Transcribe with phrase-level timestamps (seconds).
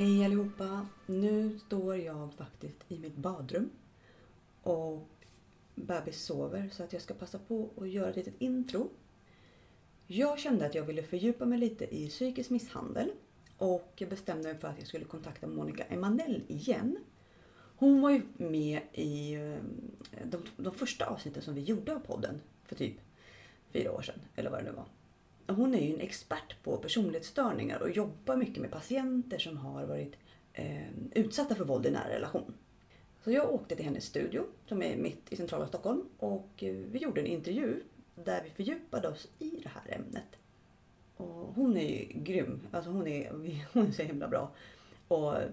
[0.00, 0.86] Hej allihopa!
[1.06, 3.70] Nu står jag faktiskt i mitt badrum
[4.62, 5.08] och
[5.74, 8.90] bebis sover så att jag ska passa på att göra ett litet intro.
[10.06, 13.10] Jag kände att jag ville fördjupa mig lite i psykisk misshandel
[13.56, 16.98] och jag bestämde mig för att jag skulle kontakta Monica Emanell igen.
[17.76, 19.56] Hon var ju med i eh,
[20.24, 22.96] de, de första avsnitten som vi gjorde av podden för typ
[23.72, 24.86] fyra år sedan, eller vad det nu var.
[25.54, 30.16] Hon är ju en expert på personlighetsstörningar och jobbar mycket med patienter som har varit
[30.52, 32.54] eh, utsatta för våld i nära relation.
[33.24, 36.98] Så jag åkte till hennes studio som är mitt i centrala Stockholm och eh, vi
[36.98, 37.82] gjorde en intervju
[38.14, 40.38] där vi fördjupade oss i det här ämnet.
[41.16, 42.60] Och hon är ju grym.
[42.70, 43.32] Alltså hon, är,
[43.72, 44.50] hon är så himla bra.
[45.08, 45.48] Och eh,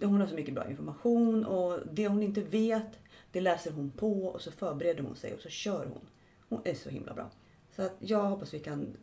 [0.00, 2.98] hon har så mycket bra information och det hon inte vet
[3.34, 6.06] det läser hon på och så förbereder hon sig och så kör hon.
[6.48, 7.30] Hon är så himla bra.
[7.76, 8.96] Så att jag hoppas vi kan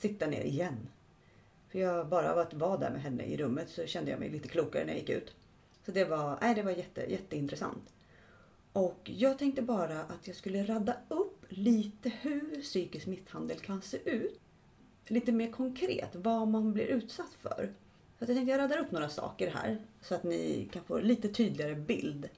[0.00, 0.88] sitta ner igen.
[1.68, 4.30] För jag bara av att vara där med henne i rummet så kände jag mig
[4.30, 5.34] lite klokare när jag gick ut.
[5.86, 7.92] Så det var, nej, det var jätte, jätteintressant.
[8.72, 14.10] Och jag tänkte bara att jag skulle radda upp lite hur psykisk misshandel kan se
[14.10, 14.40] ut.
[15.06, 17.72] Lite mer konkret, vad man blir utsatt för.
[18.18, 21.28] Så jag tänkte jag raddar upp några saker här så att ni kan få lite
[21.28, 22.28] tydligare bild.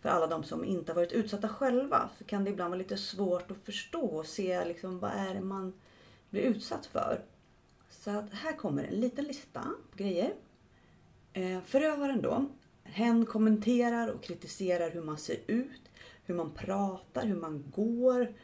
[0.00, 2.96] För alla de som inte har varit utsatta själva så kan det ibland vara lite
[2.96, 5.72] svårt att förstå och se liksom, vad är det man
[6.30, 7.24] blir utsatt för.
[7.90, 10.34] Så att här kommer en liten lista på grejer.
[11.32, 12.46] Eh, förövaren då,
[12.82, 15.82] hen kommenterar och kritiserar hur man ser ut,
[16.24, 18.34] hur man pratar, hur man går,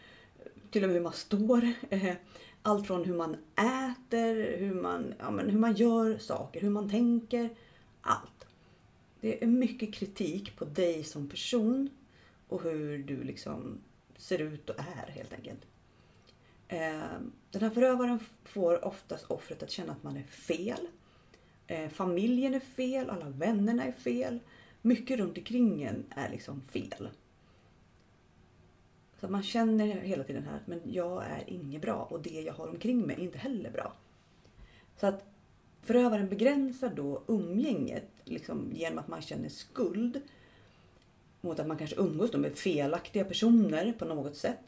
[0.70, 1.72] till och med hur man står.
[1.90, 2.14] Eh,
[2.62, 6.90] allt från hur man äter, hur man, ja, men hur man gör saker, hur man
[6.90, 7.56] tänker.
[8.00, 8.46] Allt.
[9.20, 11.90] Det är mycket kritik på dig som person
[12.48, 13.78] och hur du liksom
[14.16, 15.66] ser ut och är helt enkelt.
[16.68, 17.18] Eh,
[17.50, 20.86] den här förövaren får oftast offret att känna att man är fel.
[21.66, 24.40] Eh, familjen är fel, alla vännerna är fel.
[24.82, 27.08] Mycket runt omkring en är liksom fel.
[29.20, 32.68] Så man känner hela tiden här men jag är inget bra och det jag har
[32.68, 33.92] omkring mig är inte heller bra.
[34.96, 35.24] Så att
[35.82, 40.20] förövaren begränsar då umgänget liksom, genom att man känner skuld
[41.40, 44.58] mot att man kanske umgås med felaktiga personer på något sätt.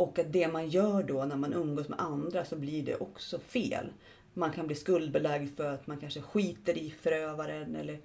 [0.00, 3.38] Och att det man gör då när man umgås med andra så blir det också
[3.38, 3.86] fel.
[4.34, 8.00] Man kan bli skuldbelagd för att man kanske skiter i förövaren eller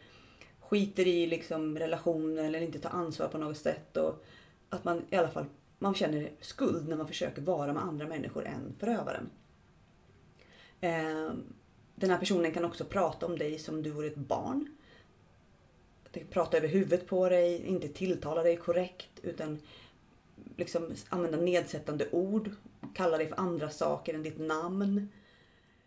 [0.59, 3.97] skiter i liksom relationen eller inte tar ansvar på något sätt.
[3.97, 4.25] Och
[4.69, 5.45] att man i alla fall
[5.79, 9.29] man känner skuld när man försöker vara med andra människor än förövaren.
[10.81, 11.43] Ehm,
[11.95, 14.77] den här personen kan också prata om dig som du vore ett barn.
[16.29, 19.59] Prata över huvudet på dig, inte tilltala dig korrekt utan
[20.57, 22.51] liksom använda nedsättande ord,
[22.93, 25.09] kalla dig för andra saker än ditt namn.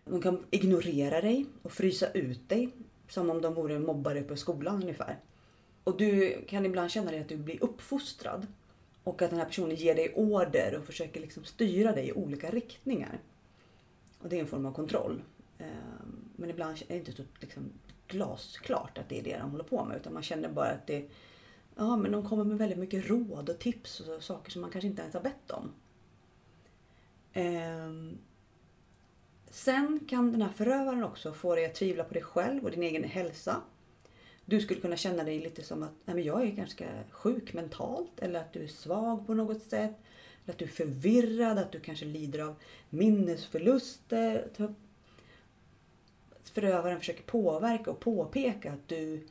[0.04, 2.72] De kan ignorera dig och frysa ut dig
[3.08, 5.18] som om de vore mobbare på skolan ungefär.
[5.84, 8.46] Och du kan ibland känna dig att du blir uppfostrad
[9.04, 12.50] och att den här personen ger dig order och försöker liksom styra dig i olika
[12.50, 13.20] riktningar.
[14.18, 15.22] Och det är en form av kontroll.
[15.58, 17.72] Ehm, men ibland är det inte så liksom
[18.08, 21.08] glasklart att det är det de håller på med utan man känner bara att det
[21.80, 24.88] Ja, men de kommer med väldigt mycket råd och tips och saker som man kanske
[24.88, 25.70] inte ens har bett om.
[27.32, 28.18] Ehm.
[29.50, 32.82] Sen kan den här förövaren också få dig att tvivla på dig själv och din
[32.82, 33.56] egen hälsa.
[34.44, 38.18] Du skulle kunna känna dig lite som att Nej, men jag är ganska sjuk mentalt
[38.18, 39.94] eller att du är svag på något sätt.
[40.44, 42.54] Eller att du är förvirrad, att du kanske lider av
[42.90, 44.48] minnesförluster.
[44.56, 44.70] Typ.
[46.44, 49.26] Förövaren försöker påverka och påpeka att du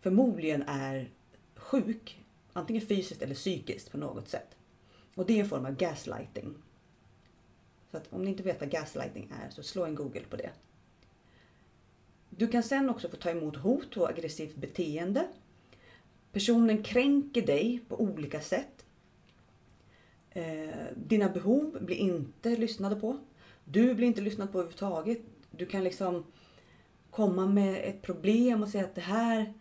[0.00, 1.10] förmodligen är
[1.72, 4.56] sjuk, antingen fysiskt eller psykiskt på något sätt.
[5.14, 6.54] Och det är en form av gaslighting.
[7.90, 10.50] Så att om ni inte vet vad gaslighting är så slå en google på det.
[12.30, 15.28] Du kan sen också få ta emot hot och aggressivt beteende.
[16.32, 18.84] Personen kränker dig på olika sätt.
[20.30, 23.18] Eh, dina behov blir inte lyssnade på.
[23.64, 25.20] Du blir inte lyssnad på överhuvudtaget.
[25.50, 26.24] Du kan liksom
[27.10, 29.54] komma med ett problem och säga att det här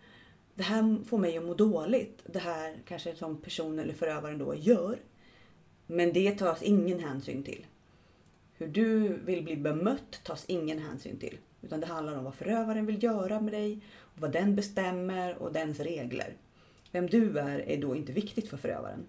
[0.61, 2.21] det här får mig att må dåligt.
[2.25, 4.99] Det här kanske som personen eller förövaren då gör.
[5.87, 7.65] Men det tas ingen hänsyn till.
[8.53, 11.37] Hur du vill bli bemött tas ingen hänsyn till.
[11.61, 13.79] Utan det handlar om vad förövaren vill göra med dig,
[14.15, 16.35] vad den bestämmer och dens regler.
[16.91, 19.05] Vem du är är då inte viktigt för förövaren.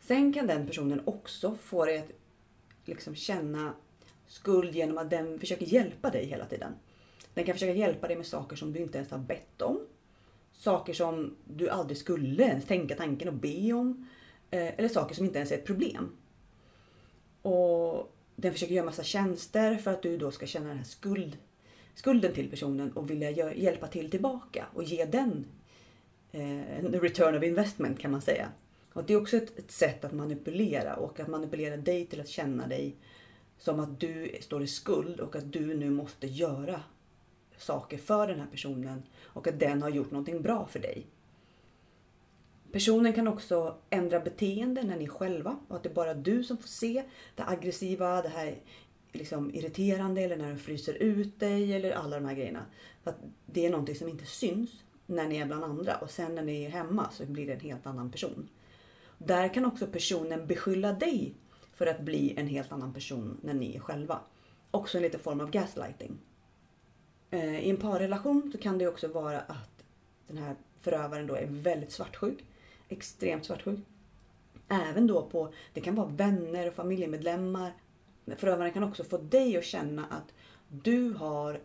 [0.00, 2.10] Sen kan den personen också få dig att
[2.84, 3.74] liksom känna
[4.26, 6.72] skuld genom att den försöker hjälpa dig hela tiden.
[7.38, 9.80] Den kan försöka hjälpa dig med saker som du inte ens har bett om.
[10.52, 14.06] Saker som du aldrig skulle ens tänka tanken och be om.
[14.50, 16.16] Eh, eller saker som inte ens är ett problem.
[17.42, 21.36] Och den försöker göra massa tjänster för att du då ska känna den här skuld,
[21.94, 25.46] skulden till personen och vilja hjälpa till tillbaka och ge den
[26.32, 28.48] eh, en return of investment kan man säga.
[28.92, 32.28] Och Det är också ett, ett, sätt att manipulera och att manipulera dig till att
[32.28, 32.96] känna dig
[33.58, 36.80] som att du står i skuld och att du nu måste göra
[37.58, 41.06] saker för den här personen och att den har gjort någonting bra för dig.
[42.72, 46.44] Personen kan också ändra beteende när ni är själva och att det är bara du
[46.44, 48.58] som får se det aggressiva, det här
[49.12, 52.64] liksom irriterande eller när den fryser ut dig eller alla de här grejerna.
[53.02, 54.70] För att det är någonting som inte syns
[55.06, 57.60] när ni är bland andra och sen när ni är hemma så blir det en
[57.60, 58.48] helt annan person.
[59.18, 61.34] Där kan också personen beskylla dig
[61.74, 64.20] för att bli en helt annan person när ni är själva.
[64.70, 66.18] Också en liten form av gaslighting.
[67.30, 69.84] Eh, I en parrelation så kan det också vara att
[70.26, 72.44] den här förövaren då är väldigt svartsjuk.
[72.88, 73.78] Extremt svartsjuk.
[74.68, 77.72] Även då på, det kan vara vänner och familjemedlemmar.
[78.36, 80.34] Förövaren kan också få dig att känna att
[80.68, 81.60] du har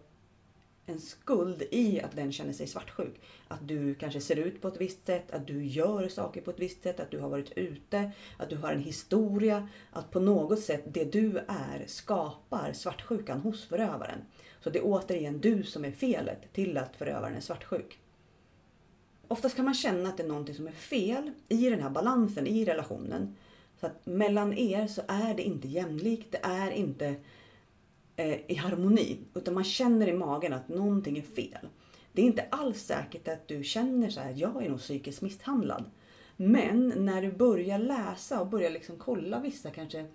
[0.86, 3.22] en skuld i att den känner sig svartsjuk.
[3.48, 6.60] Att du kanske ser ut på ett visst sätt, att du gör saker på ett
[6.60, 9.68] visst sätt, att du har varit ute, att du har en historia.
[9.92, 14.20] Att på något sätt det du är skapar svartsjukan hos förövaren.
[14.64, 18.00] Så det är återigen du som är felet till att förövaren är svartsjuk.
[19.28, 22.48] Oftast kan man känna att det är någonting som är fel i den här balansen
[22.48, 23.36] i relationen.
[23.80, 27.16] Så att mellan er så är det inte jämlikt, det är inte
[28.16, 29.18] eh, i harmoni.
[29.34, 31.68] Utan man känner i magen att någonting är fel.
[32.12, 35.84] Det är inte alls säkert att du känner så här, jag är nog psykiskt misshandlad.
[36.36, 40.06] Men när du börjar läsa och börjar liksom kolla vissa kanske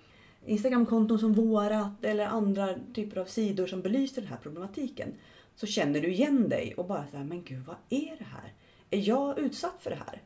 [0.49, 5.15] Instagramkonton som vårat eller andra typer av sidor som belyser den här problematiken.
[5.57, 8.53] Så känner du igen dig och bara så men gud vad är det här?
[8.91, 10.23] Är jag utsatt för det här?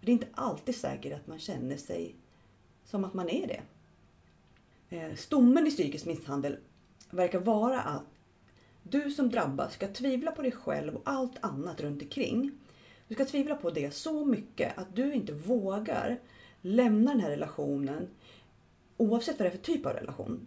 [0.00, 2.14] Det är inte alltid säkert att man känner sig
[2.84, 3.60] som att man är det.
[4.96, 6.56] Eh, stommen i psykisk misshandel
[7.10, 8.04] verkar vara att
[8.82, 12.50] du som drabbas ska tvivla på dig själv och allt annat runt omkring.
[13.08, 16.18] Du ska tvivla på det så mycket att du inte vågar
[16.60, 18.08] lämna den här relationen
[19.00, 20.46] oavsett vad det är för typ av relation.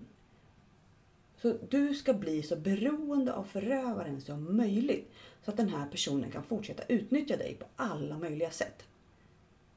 [1.37, 5.11] Så du ska bli så beroende av förövaren som möjligt
[5.45, 8.83] så att den här personen kan fortsätta utnyttja dig på alla möjliga sätt.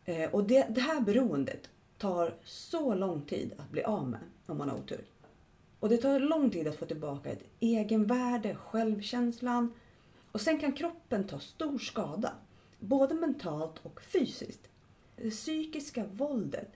[0.04, 4.58] Eh, och det, det här beroendet tar så lång tid att bli av med om
[4.58, 5.04] man har otur.
[5.80, 9.72] Och det tar lång tid att få tillbaka ett egenvärde, självkänslan.
[10.32, 12.32] Och sen kan kroppen ta stor skada,
[12.78, 14.68] både mentalt och fysiskt.
[15.16, 16.68] Det psykiska våldet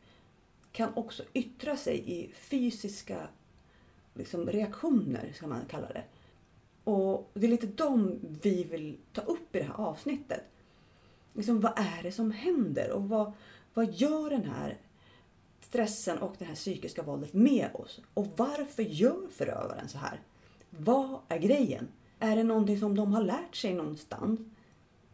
[0.72, 3.28] kan också yttra sig i fysiska
[4.14, 6.04] liksom, reaktioner, ska man kalla det.
[6.84, 10.44] Och det är lite de vi vill ta upp i det här avsnittet.
[11.32, 13.32] Liksom, vad är det som händer och vad,
[13.74, 14.78] vad gör den här
[15.60, 18.00] stressen och det här psykiska våldet med oss?
[18.14, 20.20] Och varför gör förövaren så här?
[20.70, 21.88] Vad är grejen?
[22.18, 24.40] Är det någonting som de har lärt sig någonstans?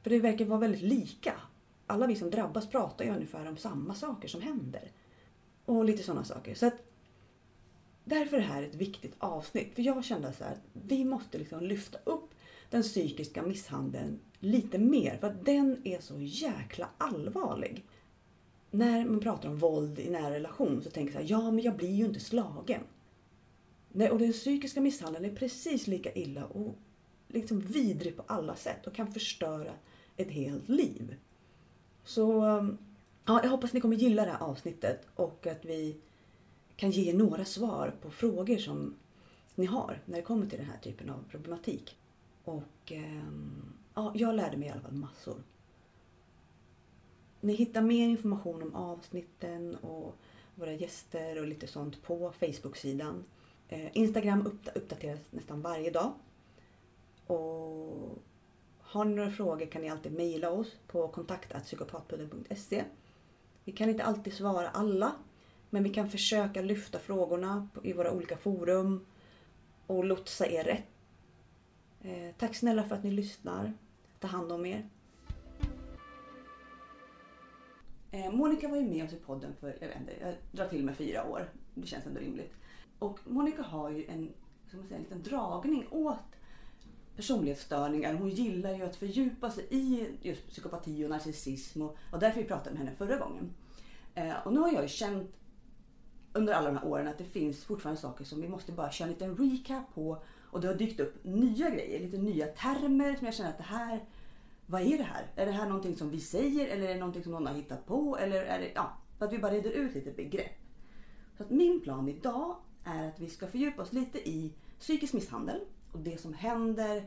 [0.03, 1.35] För det verkar vara väldigt lika.
[1.87, 4.91] Alla vi som drabbas pratar ju ungefär om samma saker som händer.
[5.67, 6.55] Och lite sådana saker.
[6.55, 6.75] Så att,
[8.05, 9.75] därför är det här ett viktigt avsnitt.
[9.75, 12.31] För jag kände så här, vi måste liksom lyfta upp
[12.71, 15.17] den psykiska misshandeln lite mer.
[15.17, 17.85] För att den är så jäkla allvarlig.
[18.71, 21.65] När man pratar om våld i nära relation så tänker jag så här, ja men
[21.65, 22.81] jag blir ju inte slagen.
[23.93, 26.79] Nej, och den psykiska misshandeln är precis lika illa och
[27.29, 29.73] liksom vidrig på alla sätt och kan förstöra
[30.17, 31.17] ett helt liv.
[32.05, 32.79] Så um,
[33.29, 35.97] Ja, jag hoppas ni kommer gilla det här avsnittet och att vi
[36.77, 38.95] kan ge några svar på frågor som
[39.55, 41.97] ni har när det kommer till den här typen av problematik.
[42.45, 45.43] Och ehm, ja, jag lärde mig i alla fall massor.
[47.41, 50.15] Ni hittar mer information om avsnitten och
[50.55, 53.25] våra gäster och lite sånt på Facebook-sidan.
[53.69, 56.13] Eh, Instagram uppdateras nästan varje dag.
[57.27, 58.19] Och
[58.81, 62.85] har ni några frågor kan ni alltid mejla oss på kontakt.psykopatpodden.se
[63.67, 65.13] vi kan inte alltid svara alla,
[65.71, 69.07] men vi kan försöka lyfta frågorna i våra olika forum
[69.87, 70.87] och lotsa er rätt.
[72.01, 73.73] Eh, tack snälla för att ni lyssnar.
[74.19, 74.89] Ta hand om er.
[78.11, 80.85] Eh, Monica var ju med oss i podden för, jag vet inte, jag drar till
[80.85, 81.51] med fyra år.
[81.75, 82.53] Det känns ändå rimligt.
[82.99, 84.33] Och Monica har ju en,
[84.71, 86.19] som man säger, en liten dragning åt
[87.17, 88.15] personlighetsstörningar.
[88.15, 92.47] Hon gillar ju att fördjupa sig i just psykopati och narcissism och, och därför vi
[92.47, 93.55] pratade med henne förra gången.
[94.15, 95.37] Eh, och nu har jag ju känt
[96.33, 99.09] under alla de här åren att det finns fortfarande saker som vi måste bara köra
[99.09, 103.27] en liten recap på och det har dykt upp nya grejer, lite nya termer som
[103.27, 104.05] jag känner att det här,
[104.67, 105.27] vad är det här?
[105.37, 107.87] Är det här någonting som vi säger eller är det någonting som någon har hittat
[107.87, 108.19] på?
[108.19, 110.59] Eller är det, ja, att vi bara reder ut lite begrepp.
[111.37, 115.61] Så att min plan idag är att vi ska fördjupa oss lite i psykisk misshandel
[115.97, 117.07] och det som händer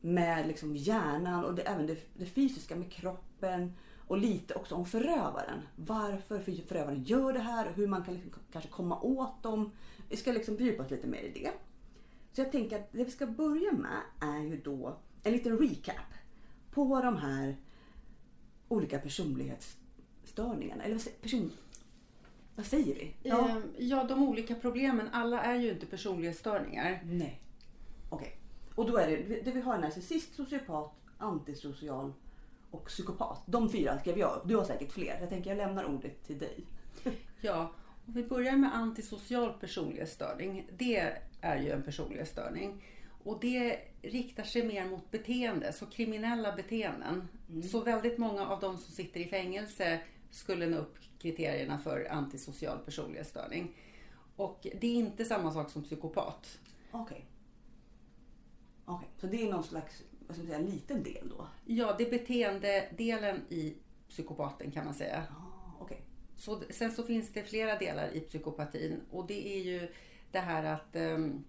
[0.00, 3.72] med liksom hjärnan och det, även det, det fysiska med kroppen
[4.06, 5.60] och lite också om förövaren.
[5.76, 9.70] Varför förövaren gör det här och hur man kan liksom kanske komma åt dem.
[10.08, 11.50] Vi ska liksom fördjupa oss lite mer i det.
[12.32, 16.14] Så jag tänker att det vi ska börja med är ju då en liten recap
[16.70, 17.56] på de här
[18.68, 20.84] olika personlighetsstörningarna.
[20.84, 21.50] Eller person...
[22.56, 23.14] Vad säger vi?
[23.22, 23.48] Ja.
[23.48, 25.08] Ehm, ja, de olika problemen.
[25.12, 27.00] Alla är ju inte personlighetsstörningar.
[27.04, 27.40] Nej.
[28.08, 28.36] Okej.
[28.74, 32.12] Och då är det, det vi har narcissist, sociopat, antisocial
[32.70, 33.42] och psykopat.
[33.46, 34.42] De fyra skrev jag upp.
[34.48, 35.18] Du har säkert fler.
[35.20, 36.64] Jag tänker jag lämnar ordet till dig.
[37.40, 37.72] Ja,
[38.06, 40.70] om vi börjar med antisocial personlighetsstörning.
[40.78, 42.84] Det är ju en personlighetsstörning.
[43.24, 47.28] Och det riktar sig mer mot beteende, så kriminella beteenden.
[47.50, 47.62] Mm.
[47.62, 50.00] Så väldigt många av de som sitter i fängelse
[50.30, 53.76] skulle nå upp kriterierna för antisocial personlighetsstörning.
[54.36, 56.58] Och det är inte samma sak som psykopat.
[56.90, 57.02] Okej.
[57.02, 57.22] Okay.
[58.88, 59.08] Okay.
[59.20, 61.46] så det är någon slags vad ska man säga, liten del då?
[61.64, 63.74] Ja, det är beteendedelen i
[64.08, 65.22] psykopaten kan man säga.
[65.30, 65.98] Ah, okay.
[66.36, 69.88] så, sen så finns det flera delar i psykopatin och det är ju
[70.32, 71.44] det här att um,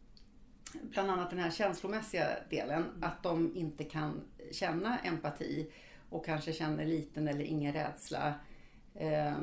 [0.81, 3.03] bland annat den här känslomässiga delen, mm.
[3.03, 5.71] att de inte kan känna empati
[6.09, 8.33] och kanske känner liten eller ingen rädsla.
[8.95, 9.37] Eh,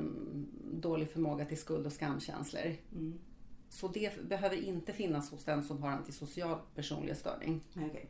[0.64, 2.76] dålig förmåga till skuld och skamkänslor.
[2.92, 3.18] Mm.
[3.68, 7.64] Så det behöver inte finnas hos den som har antisocial personlighetsstörning.
[7.70, 8.06] Okej, okay.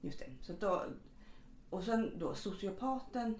[0.00, 0.26] just det.
[0.40, 0.84] Så då,
[1.70, 3.34] och sen då sociopaten?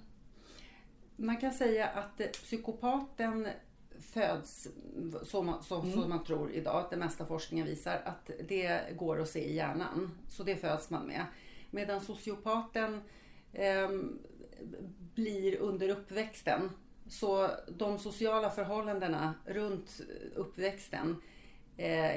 [1.16, 3.48] Man kan säga att psykopaten
[4.00, 4.68] föds
[5.22, 5.92] så man, så, mm.
[5.92, 10.10] så man tror idag, det mesta forskningen visar, att det går att se i hjärnan.
[10.28, 11.26] Så det föds man med.
[11.70, 13.00] Medan sociopaten
[13.52, 13.88] eh,
[15.14, 16.70] blir under uppväxten.
[17.08, 20.00] Så de sociala förhållandena runt
[20.34, 21.16] uppväxten eh,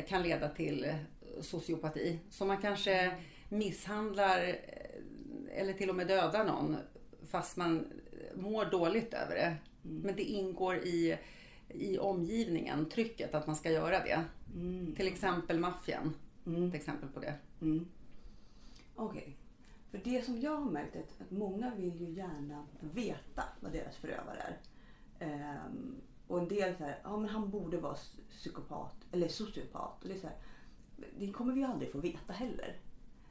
[0.07, 0.93] kan leda till
[1.41, 2.19] sociopati.
[2.29, 3.17] Så man kanske
[3.49, 6.77] misshandlar eh, eller till och med dödar någon
[7.27, 7.85] fast man
[8.35, 9.55] mår dåligt över det.
[9.85, 10.01] Mm.
[10.01, 11.17] Men det ingår i
[11.73, 14.23] i omgivningen, trycket att man ska göra det.
[14.55, 14.95] Mm.
[14.95, 16.15] Till exempel maffian.
[16.45, 16.67] Mm.
[16.67, 17.33] Ett exempel på det.
[17.61, 17.87] Mm.
[18.95, 19.21] Okej.
[19.21, 19.33] Okay.
[19.91, 23.95] För det som jag har märkt är att många vill ju gärna veta vad deras
[23.95, 24.55] förövare
[25.19, 25.57] är.
[25.67, 27.97] Um, och en del säger ja men han borde vara
[28.29, 30.01] psykopat eller sociopat.
[30.01, 30.37] Och det, är så här,
[31.19, 32.77] det kommer vi aldrig få veta heller.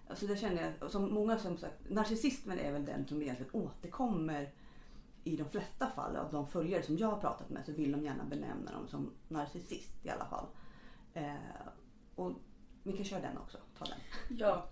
[0.09, 4.53] Alltså det känner jag, som många som sagt, narcissismen är väl den som egentligen återkommer
[5.25, 8.05] i de flesta fall av de följare som jag har pratat med så vill de
[8.05, 10.47] gärna benämna dem som narcissist i alla fall.
[11.15, 11.35] Eh,
[12.15, 12.33] och
[12.83, 13.59] vi kan köra den också.
[13.79, 13.99] Ta den.
[14.39, 14.67] Ja.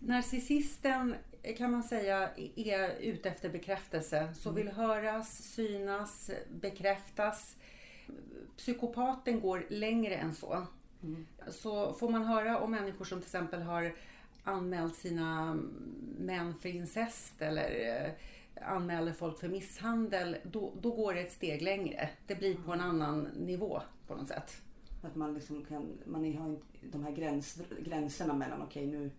[0.00, 1.14] Narcissisten
[1.52, 4.28] kan man säga är ute efter bekräftelse.
[4.34, 4.62] Så mm.
[4.62, 7.56] vill höras, synas, bekräftas.
[8.56, 10.66] Psykopaten går längre än så.
[11.02, 11.26] Mm.
[11.48, 13.94] Så får man höra om människor som till exempel har
[14.44, 15.58] anmält sina
[16.18, 18.12] män för incest eller eh,
[18.62, 22.08] anmäler folk för misshandel, då, då går det ett steg längre.
[22.26, 24.62] Det blir på en annan nivå på något sätt.
[25.02, 26.58] Att man liksom kan, man har
[26.92, 29.10] de här gräns, gränserna mellan, okej okay, nu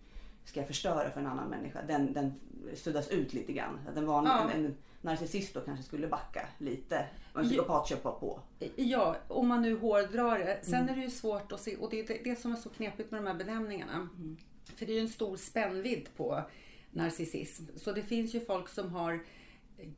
[0.48, 1.82] ska jag förstöra för en annan människa.
[1.82, 2.34] Den, den
[2.74, 3.78] suddas ut lite grann.
[3.94, 4.50] Den var ja.
[4.50, 7.06] en, en narcissist då kanske skulle backa lite.
[7.32, 8.40] Och en psykopat köpa på.
[8.76, 10.58] Ja, om man nu hårdrar det.
[10.62, 10.88] Sen mm.
[10.88, 13.10] är det ju svårt att se och det är det, det som är så knepigt
[13.10, 13.92] med de här benämningarna.
[13.92, 14.36] Mm.
[14.76, 16.42] För det är ju en stor spännvidd på
[16.90, 17.64] narcissism.
[17.76, 19.20] Så det finns ju folk som har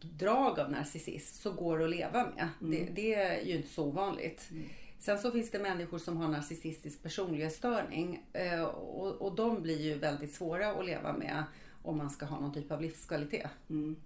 [0.00, 2.48] drag av narcissism som går att leva med.
[2.60, 2.70] Mm.
[2.70, 4.48] Det, det, är ju inte så ovanligt.
[4.50, 4.64] Mm.
[5.00, 9.98] Sen så finns det människor som har narcissistisk personlighetsstörning eh, och, och de blir ju
[9.98, 11.44] väldigt svåra att leva med
[11.82, 13.50] om man ska ha någon typ av livskvalitet.
[13.70, 13.96] Mm.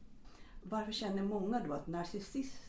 [0.63, 2.63] Varför känner många då att narcissist,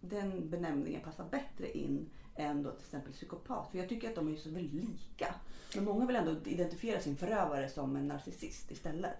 [0.00, 3.70] den benämningen passar bättre in än då till exempel psykopat?
[3.70, 5.34] För jag tycker att de är så väldigt lika.
[5.74, 9.16] Men många vill ändå identifiera sin förövare som en narcissist istället.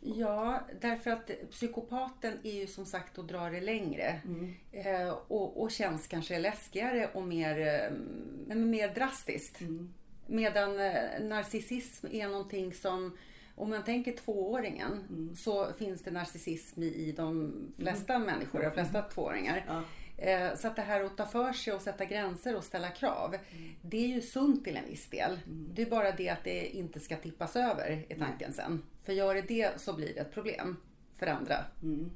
[0.00, 4.20] Ja, därför att psykopaten är ju som sagt att dra det längre.
[4.24, 4.54] Mm.
[4.72, 7.58] Eh, och, och, känns kanske läskigare och mer,
[8.48, 9.60] eh, mer drastiskt.
[9.60, 9.94] Mm.
[10.26, 13.16] Medan eh, narcissism är någonting som
[13.54, 15.36] om man tänker tvååringen mm.
[15.36, 18.26] så finns det narcissism i, de flesta mm.
[18.26, 19.64] människor, de flesta tvååringar.
[19.68, 19.82] Ja.
[20.20, 23.34] Eh, så att det här att ta för sig och sätta gränser och ställa krav,
[23.34, 23.70] mm.
[23.82, 25.40] det är ju sunt till en viss del.
[25.46, 25.70] Mm.
[25.74, 28.82] Det är bara det att det inte ska tippas över i tanken sen.
[29.10, 30.76] För gör det det så blir det ett problem
[31.12, 31.54] för andra.
[31.82, 32.10] Mm.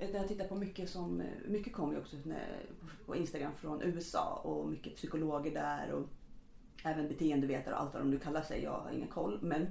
[0.00, 2.16] när jag tittar på mycket som, mycket kom ju också
[3.06, 6.08] på Instagram från USA och mycket psykologer där och
[6.84, 8.62] även beteendevetare och allt vad de nu kallar sig.
[8.62, 9.38] Jag har ingen koll.
[9.42, 9.62] Men,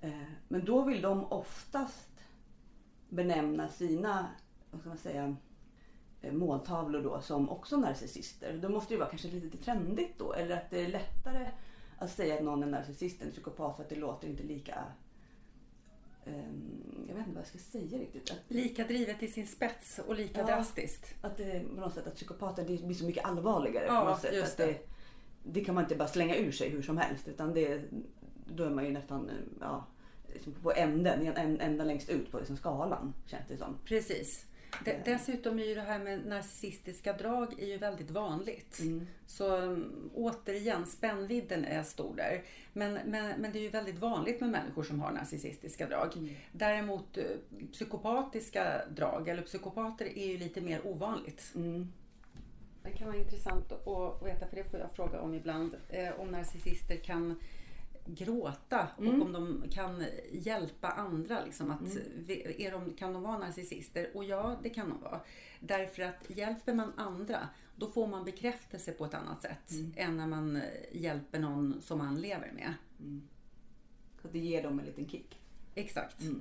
[0.00, 2.10] eh, men då vill de oftast
[3.08, 4.26] benämna sina,
[4.70, 5.36] vad ska man säga,
[6.20, 8.58] eh, måltavlor då som också narcissister.
[8.62, 11.50] Då måste det vara kanske lite trendigt då eller att det är lättare
[12.00, 14.84] att säga att någon är narcissist eller psykopat för att det låter inte lika...
[16.24, 18.30] ehm, jag vet inte vad jag ska säga riktigt.
[18.30, 20.46] Att, Lika drivet till sin spets och lika Ja.
[20.46, 21.14] drastiskt.
[21.22, 23.84] att det på något sätt att psykopater det blir så mycket allvarligare.
[23.86, 24.34] Ja, på något sätt.
[24.34, 24.78] just att det.
[25.44, 27.28] Det kan man inte bara slänga ur sig hur som helst.
[27.28, 27.82] Utan det,
[28.54, 29.30] då är man ju nästan
[29.60, 29.86] ja,
[30.34, 33.76] liksom på änden, en, en, ända längst ut på liksom skalan känns det som.
[33.84, 34.46] Precis.
[34.84, 38.80] De, dessutom är ju det här med narcissistiska drag är ju väldigt vanligt.
[38.80, 39.06] Mm.
[39.26, 42.42] Så um, återigen, spännvidden är stor där.
[42.72, 46.16] Men, men, men det är ju väldigt vanligt med människor som har narcissistiska drag.
[46.16, 46.34] Mm.
[46.52, 47.24] Däremot eh,
[47.72, 51.52] psykopatiska drag, eller psykopater, är ju lite mer ovanligt.
[51.54, 51.92] Mm.
[52.82, 56.28] Det kan vara intressant att veta, för det får jag fråga om ibland, eh, om
[56.28, 57.36] narcissister kan
[58.06, 59.20] gråta Mm.
[59.20, 61.44] och om de kan hjälpa andra.
[61.44, 61.96] Liksom att,
[62.58, 64.10] är de, kan de vara narcissister?
[64.14, 65.20] Och ja, det kan de vara.
[65.60, 69.92] Därför att hjälper man andra, då får man bekräftelse på ett annat sätt Mm.
[69.96, 72.74] än när man eh, hjälper någon som man lever med.
[74.20, 75.40] Så att det ger dem en liten kick.
[75.74, 76.20] Exakt.
[76.20, 76.40] Mm.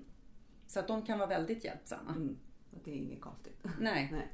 [0.67, 2.11] Så att de kan vara väldigt hjälpsamma.
[2.15, 2.37] Mm.
[2.75, 3.63] Att det är inget konstigt.
[3.79, 4.09] Nej.
[4.11, 4.27] Nej.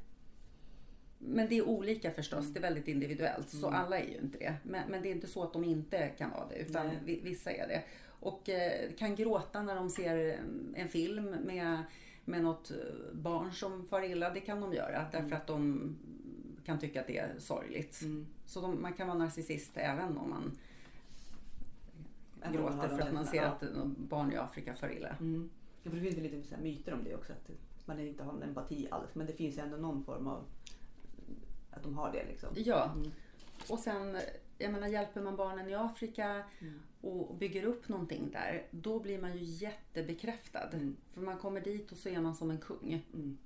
[1.20, 2.54] Men det är olika förstås, Mm.
[2.54, 3.50] det är väldigt individuellt.
[3.50, 4.56] Så alla är ju inte det.
[4.64, 6.98] Men, men det är inte så att de inte kan vara det, utan Nej.
[7.06, 7.84] vi- vissa är det.
[8.20, 11.84] Och eh, kan gråta när de ser eh, en film med,
[12.26, 12.78] med något eh,
[13.14, 14.30] barn som far illa.
[14.30, 15.96] Det kan de göra därför att de
[16.66, 18.02] kan tycka att det är sorgligt.
[18.02, 18.26] Mm.
[18.46, 20.52] Så de, man kan vara narcissist även om man
[22.42, 23.44] Även gråter för att man ser ja.
[23.48, 25.10] att något barn i Afrika far illa.
[25.20, 25.50] Mm.
[25.84, 27.34] Det finns lite myter om det också.
[27.34, 27.52] Att
[27.86, 29.10] man inte har en empati alls.
[29.16, 30.44] Men det finns ändå någon form av
[31.76, 32.50] att de har det liksom.
[32.56, 33.12] Ja, Mm.
[33.70, 34.18] och sen
[34.58, 36.80] jag menar, hjälper man barnen i Afrika Mm.
[37.02, 40.70] och bygger upp någonting där, då blir man ju jättebekräftad.
[40.74, 40.96] Mm.
[41.14, 43.06] För man kommer dit och så är man som en kung.
[43.14, 43.38] Mm.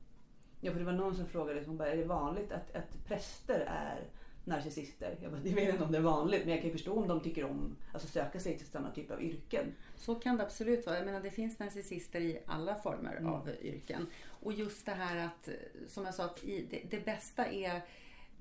[0.62, 3.60] Ja, för det var någon som frågade, som bara, är det vanligt att, att präster
[3.60, 4.04] är
[4.46, 5.18] narcissister?
[5.22, 7.08] Jag, bara, jag vet inte om det är vanligt, men jag kan ju förstå om
[7.08, 9.66] de tycker om alltså söka sig till samma typ av yrken.
[9.96, 10.98] Så kan det absolut vara.
[10.98, 13.34] Jag menar, det finns narcissister i alla former Mm.
[13.34, 14.08] av yrken.
[14.26, 15.50] Och just det här att,
[15.88, 17.82] som jag sa, att det, det bästa är,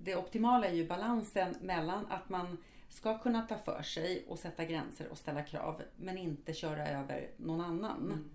[0.00, 2.58] det optimala är ju balansen mellan att man
[2.88, 7.30] ska kunna ta för sig och sätta gränser och ställa krav, men inte köra över
[7.36, 8.04] någon annan.
[8.04, 8.30] Mm.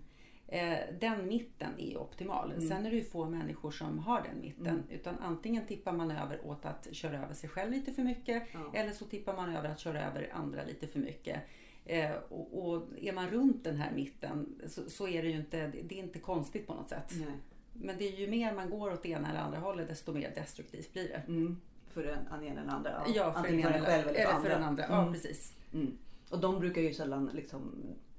[0.46, 2.52] Eh, den mitten är optimal.
[2.68, 4.66] Sen är det ju få människor som har den mitten.
[4.66, 4.84] Mm.
[4.90, 8.42] Utan antingen tippar man över åt att köra över sig själv lite för mycket.
[8.52, 8.72] Ja.
[8.74, 11.40] Eller så tippar man över att köra över andra lite för mycket.
[11.84, 15.66] Eh, och, och är man runt den här mitten så, så är det ju inte,
[15.66, 17.12] det är inte konstigt på något sätt.
[17.12, 17.38] Nej.
[17.74, 20.32] Men det är ju mer man går åt det ena eller andra hållet desto mer
[20.34, 21.22] destruktivt blir det.
[21.32, 21.60] Mm.
[21.92, 23.02] För den ena eller andra.
[23.14, 24.42] Ja, för Antingen den för ena en själv eller för eller andra.
[24.50, 24.84] för den andra.
[24.88, 25.12] Ja, Mm.
[25.12, 25.52] precis.
[25.72, 25.98] Mm.
[26.30, 27.72] Och de brukar ju sällan liksom,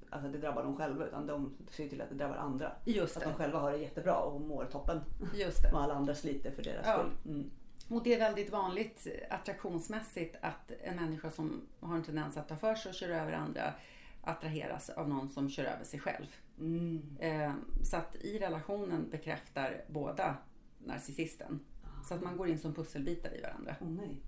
[0.10, 2.72] alltså det drabbar dem själva utan de ser till att det drabbar andra.
[2.86, 3.36] Just Att de det.
[3.36, 5.02] själva har det jättebra och mår toppen.
[5.36, 5.72] Just det.
[5.72, 6.94] Och alla andra sliter för deras Ja.
[6.94, 7.12] skull.
[7.36, 7.50] Mm.
[7.90, 12.56] Och det är väldigt vanligt attraktionsmässigt att en människa som har en tendens att ta
[12.56, 13.74] för sig och köra över andra
[14.22, 16.26] attraheras av någon som kör över sig själv.
[16.60, 17.02] Mm.
[17.20, 20.38] Eh, Så att i relationen bekräftar båda
[20.86, 21.60] narcissisten.
[22.08, 23.76] Så att man går in som pusselbitar i varandra.
[23.82, 24.22] Åh nej.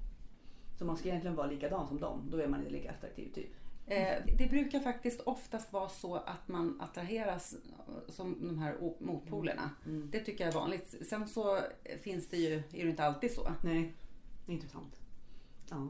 [0.77, 2.27] Så man ska egentligen vara likadan som dem.
[2.31, 3.49] Då är man inte lika attraktiv typ.
[3.85, 7.55] Eh, Det brukar faktiskt oftast vara så att man attraheras
[8.07, 9.69] som de här motpolerna.
[9.85, 10.09] Mm.
[10.11, 10.95] Det tycker jag är vanligt.
[11.09, 11.59] Sen så
[12.01, 13.49] finns det ju, är det inte alltid så.
[13.63, 13.93] Nej,
[14.47, 14.99] intressant.
[15.69, 15.87] Ja.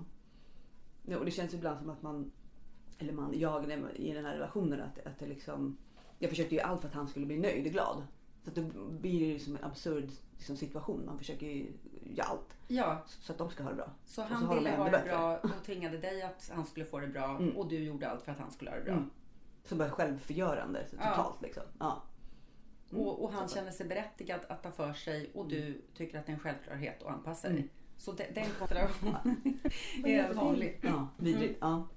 [1.05, 1.17] ja.
[1.17, 2.31] Och det känns ibland som att man,
[2.99, 3.63] eller man, jag
[3.95, 5.77] i den här relationen att, att det liksom,
[6.19, 8.03] jag försökte ju allt för att han skulle bli nöjd och glad.
[8.43, 8.61] Så att det
[9.01, 11.05] blir ju som en absurd liksom, situation.
[11.05, 11.65] Man försöker ju
[12.03, 13.89] göra allt Ja, så att de ska ha det bra.
[14.05, 15.09] så han så ville ha det bättre.
[15.09, 17.57] bra och tvingade dig att han skulle få det bra Mm.
[17.57, 18.93] och du gjorde allt för att han skulle ha det bra.
[18.93, 19.09] Mm.
[19.63, 21.09] Så bara självförgörande så Ja.
[21.15, 21.63] totalt liksom.
[21.79, 22.03] Ja.
[22.91, 23.03] Mm.
[23.03, 26.25] Och, och han Så- känner sig berättigad att ta för sig och du tycker att
[26.25, 27.61] det är en självklarhet att anpassa Mm.
[27.61, 27.69] dig.
[27.97, 29.41] Så de, den konstellationen
[30.05, 30.79] är vanlig.
[30.81, 31.57] Ja, vidrigt.
[31.61, 31.87] Ja.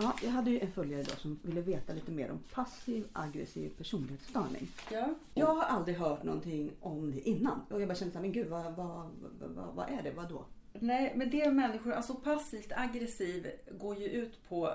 [0.00, 3.70] Ja, jag hade ju en följare då som ville veta lite mer om passiv aggressiv
[3.78, 4.68] personlighetsstörning.
[4.92, 5.14] Ja.
[5.34, 7.60] Jag har aldrig hört någonting om det innan.
[7.70, 10.10] Och jag bara kände såhär, men gud vad, vad, vad, vad är det?
[10.10, 10.44] Vad då?
[10.72, 14.74] Nej, men det är människor, alltså passivt aggressiv går ju ut på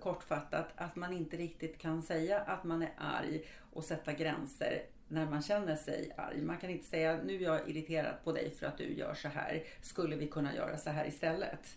[0.00, 5.26] kortfattat att man inte riktigt kan säga att man är arg och sätta gränser när
[5.26, 6.42] man känner sig arg.
[6.42, 9.28] Man kan inte säga nu är jag irriterad på dig för att du gör så
[9.28, 9.62] här.
[9.80, 11.76] Skulle vi kunna göra så här istället?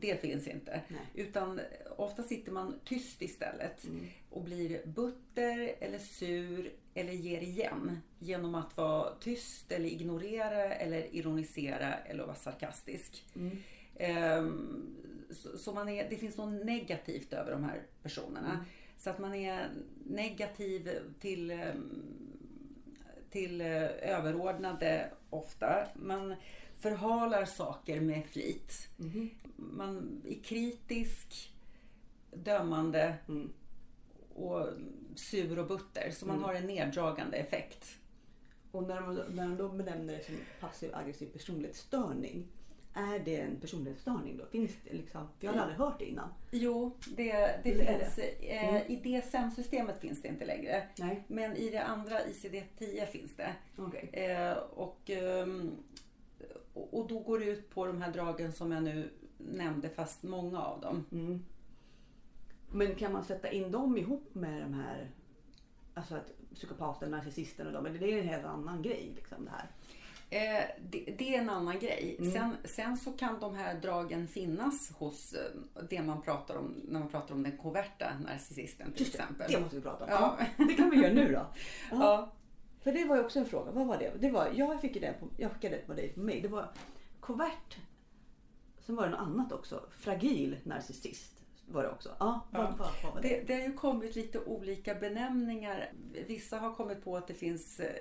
[0.00, 0.80] Det finns inte.
[0.88, 1.00] Nej.
[1.14, 1.60] Utan
[1.96, 4.06] ofta sitter man tyst istället Mm.
[4.30, 11.14] och blir butter eller sur eller ger igen genom att vara tyst eller ignorera eller
[11.14, 13.24] ironisera eller vara sarkastisk.
[13.36, 13.56] Mm.
[13.96, 14.96] Ehm,
[15.30, 18.52] så, så man är, det finns något negativt över de här personerna.
[18.52, 18.64] Mm.
[18.98, 19.68] Så att man är
[20.06, 20.90] negativ
[21.20, 22.02] till, ehm,
[23.30, 23.82] till eh,
[24.16, 25.86] överordnade ofta.
[25.94, 26.34] Man
[26.82, 28.88] förhalar saker med flit.
[28.96, 29.30] Mhm.
[29.56, 31.52] Man är kritisk
[32.32, 33.52] dömande Mm.
[34.34, 34.66] och
[35.14, 36.10] sur och butter.
[36.10, 36.44] Så man Mm.
[36.48, 37.98] har en neddragande effekt.
[38.70, 42.46] Och när de, när de då benämner det som passiv aggressiv personlighetsstörning.
[42.94, 44.46] Är det en personlighetsstörning då?
[44.46, 45.28] Finns det liksom?
[45.38, 46.28] För jag har aldrig hört det innan.
[46.50, 48.16] Jo, det, det finns.
[48.16, 48.56] det.
[48.58, 50.88] Eh, I DSM-systemet finns det inte längre.
[50.98, 51.22] Nej.
[51.26, 53.54] Men i det andra ICD-10 finns det.
[53.76, 54.08] Okej.
[54.12, 55.70] Eh, och, ehm,
[56.74, 60.62] och då går det ut på de här dragen som jag nu nämnde, fast många
[60.62, 61.04] av dem.
[61.12, 61.44] Mm.
[62.70, 65.10] Men kan man sätta in dem ihop med de här
[65.94, 69.50] Alltså att psykopaten, narcissisten och dem, eller det är en helt annan grej liksom det
[69.50, 69.68] här.
[70.30, 72.16] Eh, det, det är en annan grej.
[72.18, 72.32] Mm.
[72.32, 77.00] Sen, sen så kan de här dragen finnas hos eh, det man pratar om när
[77.00, 79.52] man pratar om den koverta narcissisten till Just exempel.
[79.52, 80.10] det måste vi prata om.
[80.10, 80.36] Ja.
[80.56, 80.64] Ja.
[80.64, 81.46] Det kan vi göra nu då.
[81.90, 81.96] Ja.
[82.00, 82.32] Ja.
[82.82, 83.70] För det var ju också en fråga.
[83.70, 84.12] Vad var det?
[84.18, 86.40] det var, jag, fick det på, jag skickade det på dig på mig.
[86.40, 86.68] Det var
[87.20, 87.76] kovert.
[88.80, 89.84] Sen var det något annat också.
[89.90, 91.32] Fragil narcissist
[91.66, 92.16] var det också.
[92.18, 92.74] Ja, vad, Ja.
[92.78, 93.28] vad var det?
[93.28, 95.92] Det, det har ju kommit lite olika benämningar.
[96.26, 97.92] Vissa har kommit på att det finns eh,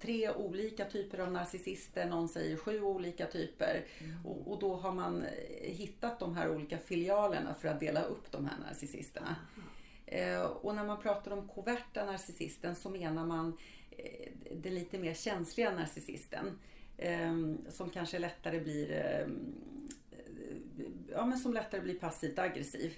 [0.00, 2.06] tre olika typer av narcissister.
[2.06, 3.84] Någon säger sju olika typer.
[4.24, 8.32] Och, och då har man eh, hittat de här olika filialerna för att dela upp
[8.32, 9.36] de här narcissisterna.
[10.06, 13.56] Eh, och när man pratar om koverta narcissisten så menar man
[14.50, 16.58] den lite mer känsliga narcissisten.
[16.96, 17.34] Eh,
[17.68, 19.26] som kanske lättare blir eh,
[21.12, 22.92] ja, men som lättare blir passivt aggressiv.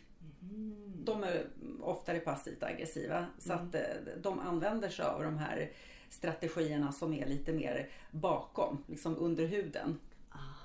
[1.04, 1.46] De är
[1.80, 3.26] oftare passivt aggressiva.
[3.38, 3.80] Så att eh,
[4.22, 5.70] de använder sig av de här
[6.08, 9.98] strategierna som är lite mer bakom, liksom under huden.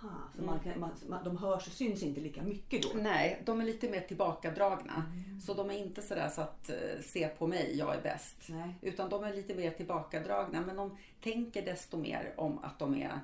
[0.04, 2.90] Aha, så man kan, man, de hörs och syns inte lika mycket då?
[3.02, 5.04] Nej, de är lite mer tillbakadragna.
[5.42, 8.46] Så de är inte sådär så att eh, se på mig, jag är bäst.
[8.50, 8.76] Nej.
[8.82, 13.20] Utan de är lite mer tillbakadragna men de tänker desto mer om att de är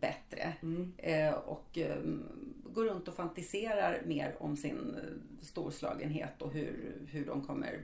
[0.00, 0.52] bättre.
[0.62, 0.92] Mm.
[0.96, 1.96] Eh, och eh,
[2.64, 7.80] går runt och fantiserar mer om sin eh, storslagenhet och hur, hur de kommer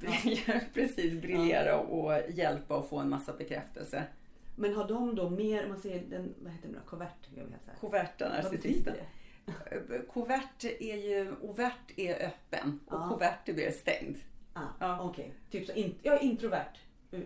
[0.00, 4.04] briljera, precis, briljera och hjälpa och få en massa bekräftelse.
[4.56, 6.90] Men har de då mer, om man säger den, vad heter den då?
[6.90, 7.28] Kovert?
[7.34, 7.80] Jag vet.
[7.80, 8.94] Koverta narcissisten.
[10.12, 13.08] Kovert är ju, overt är öppen och Ja.
[13.08, 14.16] kovert är mer stängd.
[14.52, 15.00] Ah, Ja.
[15.00, 16.72] Okej, typ så in, ja, introvert,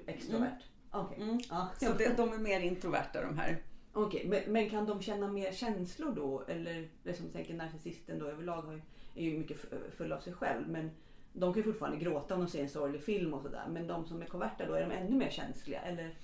[0.07, 0.63] extrovert.
[0.91, 1.23] Okej.
[1.23, 1.39] Mm.
[1.51, 1.69] Ja.
[1.81, 3.63] Så det, de är mer introverta de här.
[3.93, 6.45] Okej, men, men kan de känna mer känslor då?
[6.49, 8.83] Eller det som tänker narcissisten då överlag har
[9.15, 9.57] är ju mycket
[9.97, 10.69] full av sig själv.
[10.69, 10.91] Men
[11.33, 13.65] de kan ju fortfarande gråta om de ser en sorglig film och sådär.
[13.71, 15.81] Men de som är koverta då, är de ännu mer känsliga?
[15.81, 16.15] Eller?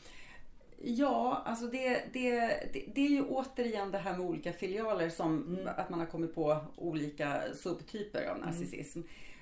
[0.83, 2.41] Ja, alltså det, det,
[2.73, 6.35] det, det är ju återigen det här med olika filialer som att man har kommit
[6.35, 9.01] på olika subtyper av narcissism.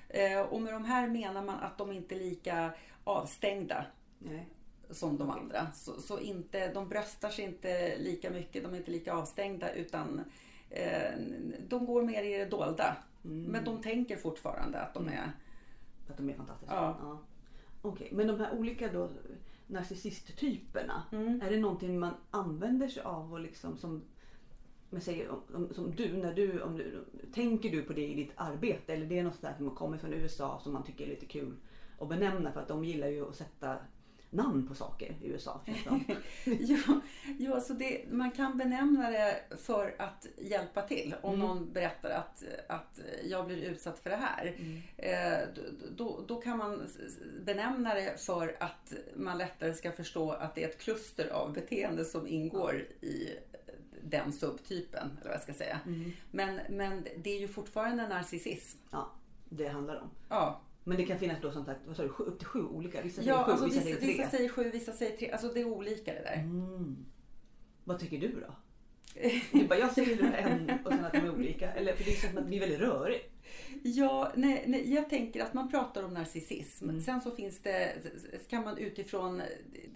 [0.09, 2.71] Eh, och med de här menar man att de inte är lika
[3.03, 3.85] avstängda
[4.19, 4.49] Nej.
[4.89, 5.67] som de andra.
[5.73, 10.21] Så, så inte, de bröstar sig inte lika mycket, de är inte lika avstängda utan
[10.69, 11.11] eh,
[11.67, 12.97] de går mer i det dolda.
[13.21, 15.31] Men de tänker fortfarande att de är...
[16.09, 16.75] Att de är fantastiska?
[16.75, 17.19] Ja.
[17.81, 19.09] Okej, men de här olika då
[19.67, 21.03] narcissisttyperna.
[21.11, 21.41] Mm.
[21.41, 24.01] Är det någonting man använder sig av och liksom som
[24.89, 28.15] men säger, om, om, som du, när du, om du, tänker du på det i
[28.15, 31.25] ditt arbete eller det är något som kommer från USA som man tycker är lite
[31.25, 31.53] kul
[31.99, 33.77] att benämna för att de gillar ju att sätta
[34.35, 35.61] namn på saker i USA.
[36.45, 37.01] Ja,
[37.39, 41.15] ja så det, man kan benämna det för att hjälpa till.
[41.21, 44.55] Om någon berättar att, att jag blir utsatt för det här.
[44.97, 45.47] Eh,
[45.97, 46.87] då, då kan man
[47.45, 52.05] benämna det för att man lättare ska förstå att det är ett kluster av beteende
[52.05, 53.29] som ingår i
[54.01, 55.11] den subtypen.
[55.21, 55.79] Eller vad jag ska säga.
[56.31, 58.77] Men, men det är ju fortfarande narcissism.
[58.91, 59.11] ja,
[59.49, 60.09] det handlar om.
[60.29, 62.63] Ja, Men det kan finnas då som sagt, vad sa du, sju, upp till sju
[62.63, 63.01] olika?
[63.01, 64.07] Vissa säger ja sju, alltså vissa vissa, säger tre.
[64.07, 65.31] vissa säger sju, vissa säger tre.
[65.31, 66.35] Alltså det är olika det där.
[66.35, 67.05] Mm.
[67.83, 68.55] Vad tycker du då?
[69.51, 71.71] Du bara, jag säger en och sen att de är olika.
[71.71, 73.31] Eller, för det är som att det blir väldigt rörigt.
[73.83, 76.99] Ja, nej, nej, jag tänker att man pratar om narcissism.
[76.99, 77.95] Sen så finns det,
[78.49, 79.41] kan man utifrån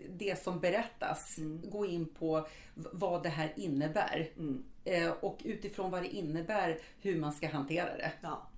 [0.10, 4.30] det som berättas gå in på vad det här innebär.
[4.38, 4.64] Mm.
[4.84, 8.12] Eh, och utifrån vad det innebär hur man ska hantera det.
[8.22, 8.49] Ja.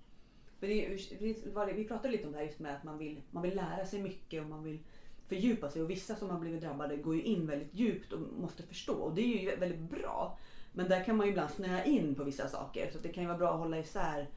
[0.61, 3.55] Men det, vi pratade lite om det här just med att man vill, man vill
[3.55, 4.79] lära sig mycket och man vill
[5.27, 5.81] fördjupa sig.
[5.81, 8.93] Och vissa som har blivit drabbade går ju in väldigt djupt och måste förstå.
[8.93, 10.37] Och det är ju väldigt bra.
[10.73, 12.91] Men där kan man ju ibland snöa in på vissa saker.
[12.91, 14.27] Så det kan ju vara bra att hålla isär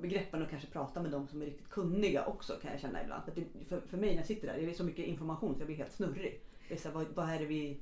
[0.00, 3.24] begreppen och kanske prata med de som är riktigt kunniga också kan jag känna ibland.
[3.24, 5.60] För, det, för, för mig när jag sitter där, det är så mycket information så
[5.60, 6.40] jag blir helt snurrig.
[6.68, 7.80] Det är så här, vad, vad, är det vi,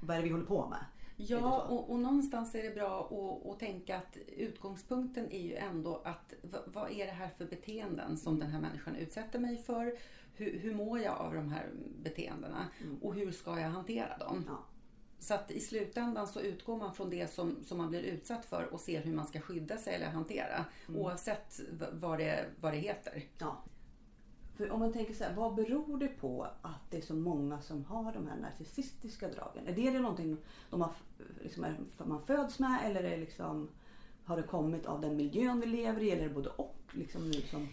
[0.00, 0.84] vad är det vi håller på med?
[1.28, 3.00] Ja, och, och någonstans är det bra
[3.44, 6.34] att, att tänka att utgångspunkten är ju ändå att
[6.66, 9.98] vad är det här för beteenden som den här människan utsätter mig för?
[10.34, 11.66] Hur, hur mår jag av de här
[12.02, 12.66] beteendena?
[13.02, 14.44] Och hur ska jag hantera dem?
[14.48, 14.58] Ja.
[15.18, 18.68] Så att i slutändan så utgår man från det som, som man blir utsatt för
[18.72, 20.64] och ser hur man ska skydda sig eller hantera.
[20.88, 23.22] Oavsett v- vad det, vad det heter.
[23.38, 23.62] Ja.
[24.62, 27.60] För om man tänker så här, vad beror det på att det är så många
[27.60, 29.66] som har de här narcissistiska dragen?
[29.66, 30.36] Är det, det någonting
[30.70, 30.90] de har,
[31.40, 33.68] liksom, är, man föds med eller är det liksom,
[34.24, 36.76] har det kommit av den miljön vi lever i eller är det både och?
[36.92, 37.68] Liksom, liksom?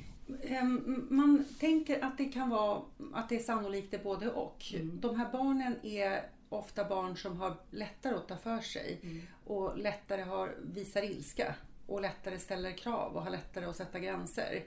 [1.09, 2.81] Man tänker att det kan vara
[3.13, 4.73] att det är sannolikt det både och.
[4.93, 9.01] De här barnen är ofta barn som har lättare att ta för sig
[9.45, 11.55] och lättare har, visar ilska
[11.87, 14.63] och lättare ställer krav och har lättare att sätta gränser.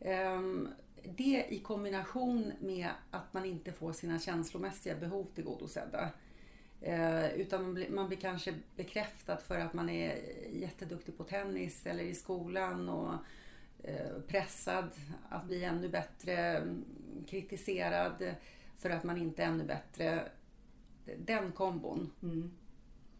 [0.00, 0.68] Ehm,
[1.04, 6.10] Det i kombination med att man inte får sina känslomässiga behov tillgodosedda.
[6.80, 10.18] Eh, utan man blir, man blir kanske bekräftad för att man är
[10.52, 13.14] jätteduktig på tennis eller i skolan och
[13.82, 14.90] eh, pressad
[15.28, 16.84] att bli ännu bättre, mm,
[17.28, 18.34] kritiserad
[18.78, 20.28] för att man inte är ännu bättre.
[21.18, 22.10] Den kombon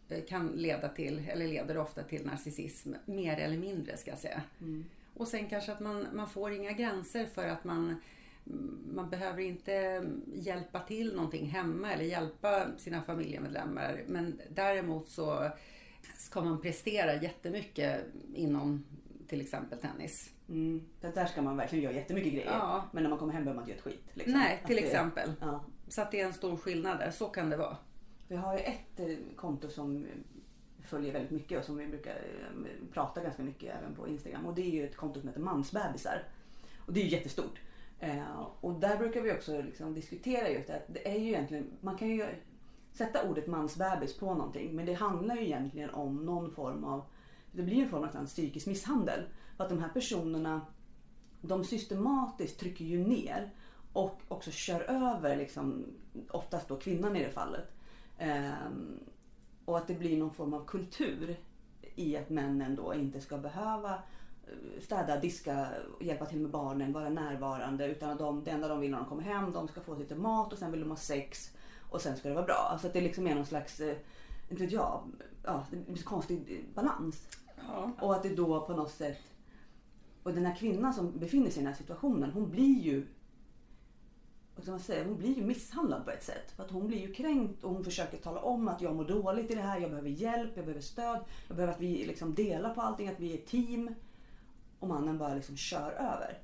[0.09, 4.41] eh, kan leda till, eller leder ofta till narcissism, mer eller mindre ska jag säga.
[5.13, 7.95] Och sen kanske att man, man får inga gränser för att man
[8.93, 14.03] man behöver inte hjälpa till någonting hemma eller hjälpa sina familjemedlemmar.
[14.07, 15.49] Men däremot så
[16.17, 18.85] ska man prestera jättemycket inom
[19.27, 20.31] till exempel tennis.
[20.49, 20.81] Mm.
[21.01, 22.47] Det där ska man verkligen göra jättemycket grejer.
[22.51, 22.83] Ja.
[22.91, 24.09] Men när man kommer hem behöver man inte göra ett skit.
[24.13, 24.33] Liksom.
[24.39, 25.31] Nej, Att till det- exempel.
[25.41, 25.63] Ja.
[25.87, 27.11] Så att det är en stor skillnad där.
[27.11, 27.77] Så kan det vara.
[28.27, 30.05] Vi har ju ett eh, konto som
[30.93, 34.45] följer väldigt mycket och som vi brukar eh, prata ganska mycket även på Instagram.
[34.45, 36.23] Och det är ju ett konto som heter Mansbebisar.
[36.85, 37.59] Och det är ju jättestort.
[37.99, 41.65] Eh, och där brukar vi också liksom diskutera just det att det är ju egentligen,
[41.81, 42.25] man kan ju
[42.93, 47.03] sätta ordet mansbebis på någonting men det handlar ju egentligen om någon form av,
[47.51, 49.23] det blir en form av psykisk misshandel.
[49.57, 50.61] För att de här personerna,
[51.41, 53.49] de systematiskt trycker ju ner
[53.93, 55.85] och också kör över liksom,
[56.29, 57.71] oftast då kvinnan i det fallet.
[58.17, 58.99] Ehm,
[59.65, 61.37] och att det blir någon form av kultur
[61.95, 63.93] i att männen då inte ska behöva
[64.47, 65.67] eh, städa, diska,
[66.01, 67.85] hjälpa till med barnen, vara närvarande.
[67.85, 70.15] Utan att de, det enda de vill när de kommer hem, de ska få lite
[70.15, 71.51] mat och sen vill de ha sex
[71.89, 72.67] och sen ska det vara bra.
[72.71, 73.97] Alltså att det liksom är någon slags, eh,
[74.49, 75.01] inte vet jag,
[75.43, 75.65] ja,
[76.03, 77.27] konstig balans.
[77.67, 77.91] Ja.
[78.01, 79.17] Och att det då på något sätt...
[80.23, 83.07] Och den här kvinnan som befinner sig i den här situationen, hon blir ju...
[84.55, 85.03] Vad ska man säga?
[85.05, 86.51] Hon blir ju misshandlad på ett sätt.
[86.51, 89.51] För att hon blir ju kränkt och hon försöker tala om att jag mår dåligt
[89.51, 91.19] i det här, jag behöver hjälp, jag behöver stöd.
[91.47, 93.95] Jag behöver att vi liksom delar på allting, att vi är ett team.
[94.79, 96.41] Och mannen bara liksom kör över.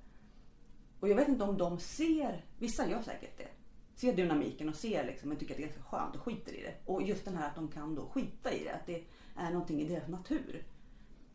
[0.99, 3.47] Och jag vet inte om de ser, vissa gör säkert det.
[3.95, 6.61] Ser dynamiken och ser liksom, men tycker att det är ganska skönt och skiter i
[6.61, 6.73] det.
[6.85, 9.03] Och just den här att de kan då skita i det, att det
[9.35, 10.65] är någonting i deras natur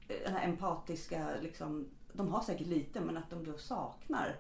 [0.09, 4.37] eh, den här empatiska, liksom, de har säkert lite men att de då saknar.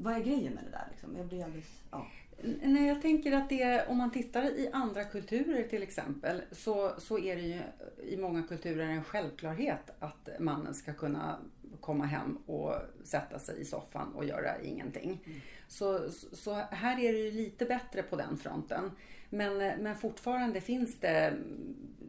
[0.00, 0.86] Vad är grejen med det där?
[0.90, 1.16] Liksom?
[1.16, 2.06] Jag blir alldeles, ja.
[2.62, 7.18] Nej, jag tänker att det om man tittar i andra kulturer till exempel så, så
[7.18, 7.60] är det ju
[8.02, 11.38] i många kulturer en självklarhet att mannen ska kunna
[11.80, 15.20] komma hem och sätta sig i soffan och göra ingenting.
[15.68, 18.90] Så, så här är det ju lite bättre på den fronten.
[19.30, 21.34] Men, men fortfarande finns det,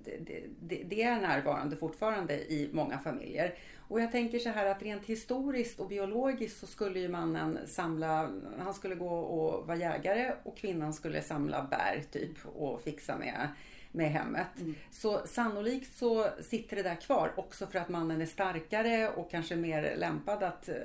[0.03, 3.55] det, det, det är närvarande fortfarande i många familjer.
[3.89, 8.31] Och jag tänker så här att rent historiskt och biologiskt så skulle ju mannen samla,
[8.59, 13.47] han skulle gå och vara jägare och kvinnan skulle samla bär typ och fixa med,
[13.91, 14.47] med hemmet.
[14.91, 19.55] Så sannolikt så sitter det där kvar också för att mannen är starkare och kanske
[19.55, 20.75] mer lämpad att eh,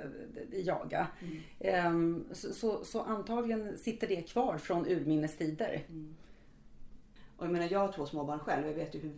[0.52, 1.06] jaga.
[1.60, 5.82] Ehm, så, så, så antagligen sitter det kvar från urminnes tider.
[7.36, 8.66] Och jag menar jag har två småbarn själv.
[8.66, 9.12] Jag vet ju hur,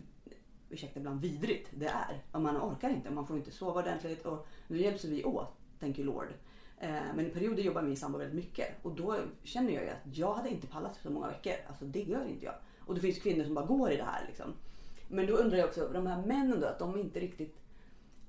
[0.69, 2.23] ursäkta ibland, vidrigt det är.
[2.31, 4.25] Och man orkar inte, man får inte sova ordentligt.
[4.25, 6.27] Och nu hjälps vi åt, thank you Lord.
[6.77, 8.67] Eh, men i perioder jobbar min sambo väldigt mycket.
[8.81, 11.53] Och då känner jag ju att jag hade inte pallat så många veckor.
[11.67, 12.55] Alltså det gör inte jag.
[12.79, 14.53] Och det finns kvinnor som bara går i det här liksom.
[15.07, 17.57] Men då undrar jag också, de här männen då, att de inte riktigt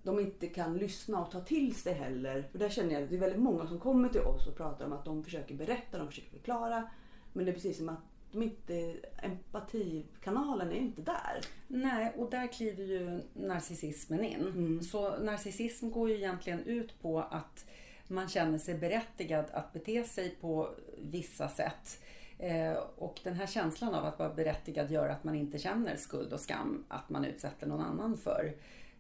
[0.03, 2.49] de inte kan lyssna och ta till sig heller.
[2.53, 4.87] För där känner jag att det är väldigt många som kommer till oss och pratar
[4.87, 6.91] om att de försöker berätta, de försöker förklara.
[7.33, 8.01] Men det är precis som att
[8.33, 11.41] de inte, empatikanalen är inte där.
[11.69, 14.83] Nej, och där kliver ju narcissismen in.
[14.83, 17.65] Så narcissism går ju egentligen ut på att
[18.09, 22.01] man känner sig berättigad att bete sig på vissa sätt.
[22.39, 26.33] Eh, och den här känslan av att vara berättigad gör att man inte känner skuld
[26.33, 28.55] och skam att man utsätter någon annan för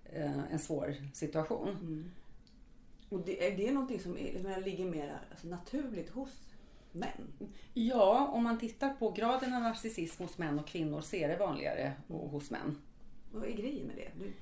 [0.04, 2.10] eh, en svår situation.
[3.08, 6.47] Och det, är det någonting som är, ligger mer alltså, naturligt hos
[6.92, 7.50] män?
[7.74, 11.36] Ja, om man tittar på graden av narcissism hos män och kvinnor så är det
[11.36, 12.78] vanligare hos män.
[13.32, 14.24] Vad är grejen med det?
[14.24, 14.32] Du,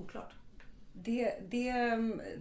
[0.00, 0.32] oklart.
[0.92, 1.72] Det, det,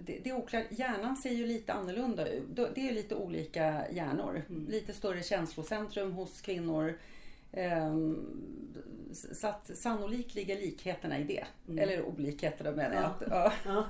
[0.06, 0.66] det, det är oklart.
[0.70, 2.44] Hjärnan ser ju lite annorlunda ut.
[2.76, 4.42] Det är lite olika hjärnor.
[4.68, 6.98] Lite större känslocentrum hos kvinnor.
[7.52, 8.26] Ehm,
[9.34, 11.46] så att sannolikt ligger likheterna i det.
[11.68, 11.80] Mm.
[11.80, 13.30] Eller olikheterna menar jag.
[13.30, 13.54] Ja.
[13.66, 13.86] Ja.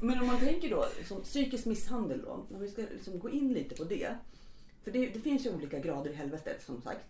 [0.00, 3.52] Men om man tänker då som psykisk misshandel då, om vi ska liksom gå in
[3.52, 4.14] lite på det.
[4.86, 7.06] För det, det finns ju olika grader i helvetet som sagt.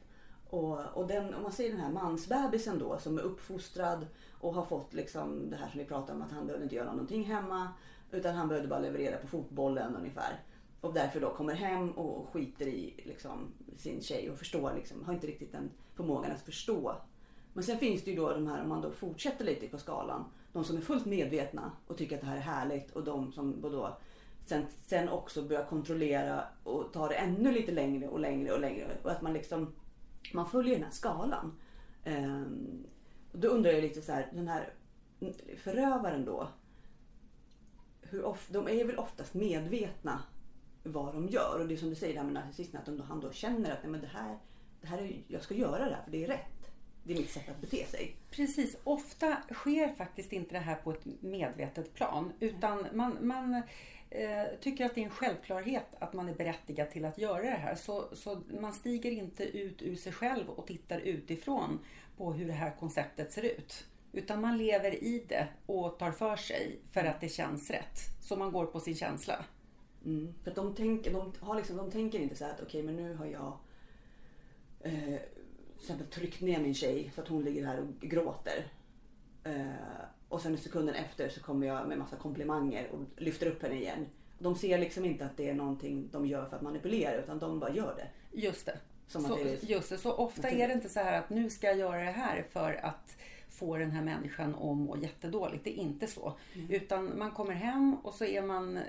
[0.51, 4.07] Och, och den, om man ser den här mansbebisen då som är uppfostrad
[4.41, 6.91] och har fått liksom det här som vi pratar om att han behövde inte göra
[6.91, 7.69] någonting hemma.
[8.11, 10.41] Utan han behövde bara leverera på fotbollen ungefär.
[10.81, 15.15] Och därför då kommer hem och skiter i liksom, sin tjej och förstår liksom, har
[15.15, 16.97] inte riktigt den förmågan att förstå.
[17.53, 20.25] Men sen finns det ju då de här, om man då fortsätter lite på skalan,
[20.53, 23.61] de som är fullt medvetna och tycker att det här är härligt och de som
[23.61, 23.97] då
[24.47, 28.99] sen, sen också börja kontrollera och ta det ännu lite längre och längre och längre.
[29.03, 29.75] Och att man liksom,
[30.33, 31.59] man följer den här skalan.
[32.05, 32.87] Ehm,
[33.33, 34.73] och då undrar jag lite så här, den här
[35.57, 36.49] förövaren då.
[38.01, 40.23] Hur of, de är väl oftast medvetna
[40.83, 41.61] vad de gör.
[41.61, 43.71] Och det är som du säger det här med narcissisten, att de, han då känner
[43.71, 44.39] att nej, men det här,
[44.81, 46.57] det här är, jag ska göra det här för det är rätt.
[47.05, 48.17] Det är mitt sätt att bete sig.
[48.31, 53.63] Precis, ofta sker faktiskt inte det här på ett medvetet plan utan man, man eh,
[54.11, 57.49] Eh, tycker att det är en självklarhet att man är berättigad till att göra det
[57.49, 57.75] här.
[57.75, 61.79] Så, så man stiger inte ut ur sig själv och tittar utifrån
[62.17, 63.87] på hur det här konceptet ser ut.
[64.13, 67.99] Utan man lever i det och tar för sig för att det känns rätt.
[68.23, 69.45] Så man går på sin känsla.
[70.05, 70.35] Mm.
[70.45, 73.15] För de, tänker, de, har liksom, de tänker inte så här att okej men nu
[73.15, 73.59] har jag
[74.81, 75.21] eh,
[75.77, 78.67] till exempel tryckt ner min tjej så att hon ligger här och gråter.
[79.45, 83.75] Eh, och sen sekunden efter så kommer jag med massa komplimanger och lyfter upp henne
[83.75, 84.07] igen.
[84.39, 87.61] De ser liksom inte att det är någonting de gör för att manipulera utan de
[87.61, 88.09] bara gör det.
[88.41, 88.79] Just det.
[89.07, 89.99] Som så, det just det.
[89.99, 92.81] Så ofta är det inte så här att nu ska jag göra det här för
[92.85, 93.17] att
[93.49, 95.65] få den här människan att må jättedåligt.
[95.65, 96.33] Det är inte så.
[96.69, 98.83] Utan man kommer hem och så är man eh,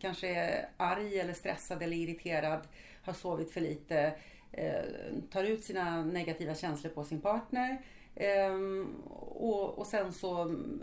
[0.00, 2.60] kanske arg eller stressad eller irriterad,
[3.02, 4.14] har sovit för lite,
[4.52, 4.82] eh,
[5.30, 7.82] tar ut sina negativa känslor på sin partner.
[8.18, 8.94] Ehm,
[9.36, 10.82] och, och sen så mm,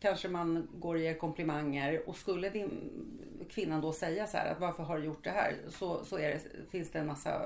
[0.00, 2.90] kanske man går och ger komplimanger och skulle din
[3.50, 5.56] kvinnan då säga så här att varför har du gjort det här?
[5.68, 7.42] Så, så det, finns det en massa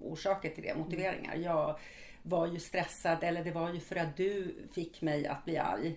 [0.00, 1.36] orsaker till det, motiveringar.
[1.36, 1.78] Jag
[2.22, 5.96] var ju stressad eller det var ju för att du fick mig att bli arg.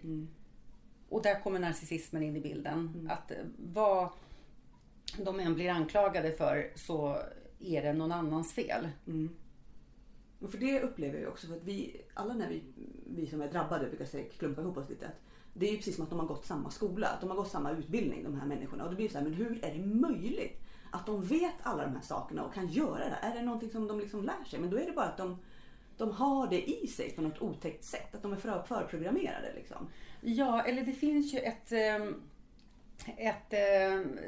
[1.09, 3.09] Och där kommer narcissismen in i bilden.
[3.11, 4.09] Att vad
[5.17, 7.17] de än blir anklagade för så
[7.59, 8.87] är det någon annans fel.
[10.41, 12.63] Och för det upplever jag också för att vi, alla när vi,
[13.15, 15.07] vi som är drabbade brukar säga, klumpa ihop oss lite.
[15.07, 15.21] Att
[15.53, 17.51] det är ju precis som att de har gått samma skola, att de har gått
[17.51, 18.83] samma utbildning de här människorna.
[18.83, 21.95] Och det blir så här, men hur är det möjligt att de vet alla de
[21.95, 23.17] här sakerna och kan göra det?
[23.21, 24.59] Är det någonting som de liksom lär sig?
[24.59, 25.37] Men då är det bara att de,
[25.97, 28.15] de har det i sig på något otäckt sätt.
[28.15, 29.87] Att de är för, förprogrammerade liksom.
[30.21, 32.21] Ja, eller det finns ju ett, ehm,
[33.17, 34.19] ett, ehm,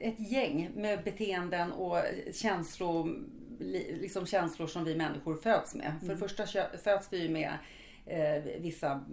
[0.00, 1.96] ett gäng med beteenden och
[2.32, 3.24] känslor,
[4.00, 5.92] liksom känslor som vi människor föds med.
[6.00, 7.52] För det första kö- föds vi med
[8.06, 9.04] eh, vissa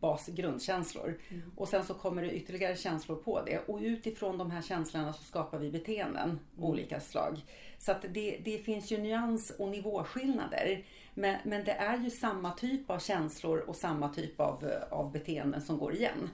[0.00, 1.18] basgrundkänslor.
[1.56, 3.58] Och sen så kommer det ytterligare känslor på det.
[3.58, 7.44] Och utifrån de här känslorna så skapar vi beteenden olika slag.
[7.78, 10.84] Så att det, det finns ju nyans och nivåskillnader.
[11.14, 15.62] Men, men det är ju samma typ av känslor och samma typ av, av beteenden
[15.62, 16.30] som går igen.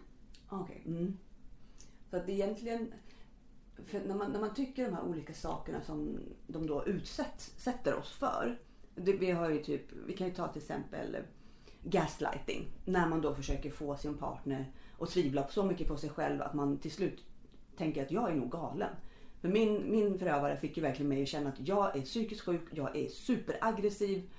[0.48, 0.82] Okej.
[0.86, 1.18] Mm.
[2.10, 2.92] Så att egentligen,
[3.86, 8.12] för när, man, när man tycker de här olika sakerna som de då utsätter oss
[8.12, 8.58] för.
[8.94, 11.16] Det, vi, har ju typ, vi kan ju ta till exempel
[11.82, 12.68] gaslighting.
[12.84, 16.54] När man då försöker få sin partner att tvivla så mycket på sig själv att
[16.54, 17.24] man till slut
[17.76, 18.90] tänker att jag är nog galen.
[19.40, 22.62] För min, min förövare fick ju verkligen mig att känna att jag är psykiskt sjuk,
[22.70, 24.30] jag är superaggressiv.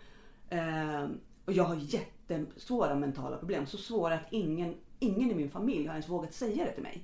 [0.50, 1.08] Eh,
[1.46, 3.66] och jag har jättesvåra mentala problem.
[3.66, 7.04] Så svåra att ingen, ingen i min familj har ens vågat säga det till mig.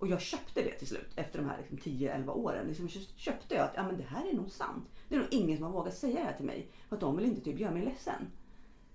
[0.00, 2.66] Och jag köpte det till slut efter de här liksom 10-11 åren.
[2.66, 4.88] Liksom köpte jag att ja, men det här är nog sant.
[5.08, 6.68] Det är nog ingen som har vågat säga det här till mig.
[6.88, 8.26] För att de vill inte typ göra mig ledsen.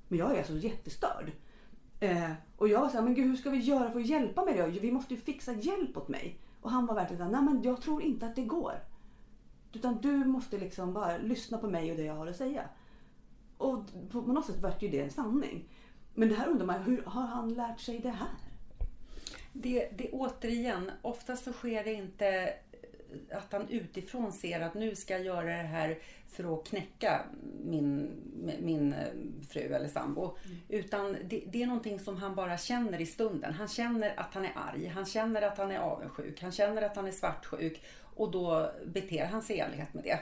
[0.08, 1.32] Men jag är alltså jättestörd.
[2.00, 4.58] Eh, och jag var såhär, men gud hur ska vi göra för att hjälpa mig
[4.58, 4.65] då?
[4.65, 6.39] Vi måste ju fixa hjälp åt mig.
[6.62, 8.74] Och han var verkligen såhär, nej men jag tror inte att det går.
[9.74, 12.70] Utan du måste liksom bara lyssna på mig och det jag har att säga.
[13.58, 15.70] Och på något sätt vart ju det en sanning.
[16.14, 18.45] Men det här undrar man, hur har han lärt sig det här?
[19.58, 22.53] Det, det återigen, oftast så sker det inte
[23.32, 25.97] att han utifrån ser att nu ska jag göra det här
[26.30, 27.22] för att knäcka
[27.66, 28.12] min,
[28.62, 28.95] min
[29.49, 30.38] fru eller sambo.
[30.70, 33.53] Utan det, det är någonting som han bara känner i stunden.
[33.53, 36.95] Han känner att han är arg, han känner att han är avundsjuk, han känner att
[36.95, 40.20] han är svartsjuk och då beter han sig i enlighet med det.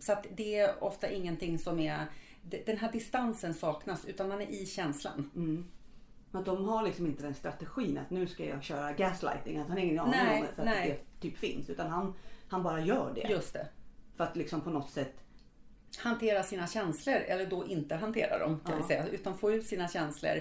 [0.00, 2.06] Så att det är ofta ingenting som är...
[2.66, 5.30] Den här distansen saknas utan man är i känslan.
[6.34, 9.58] Men att de har liksom inte den strategin att nu ska jag köra gaslighting.
[9.58, 11.00] Att han har ingen aning Nej, om att nej.
[11.20, 11.70] det typ finns.
[11.70, 12.14] Utan han,
[12.48, 13.20] han bara gör det.
[13.30, 13.68] Just det.
[14.16, 15.14] För att liksom på något sätt
[15.98, 18.80] hantera sina känslor eller då inte hantera dem kan Ja.
[18.82, 19.06] vi säga.
[19.06, 20.32] Utan få ut sina känslor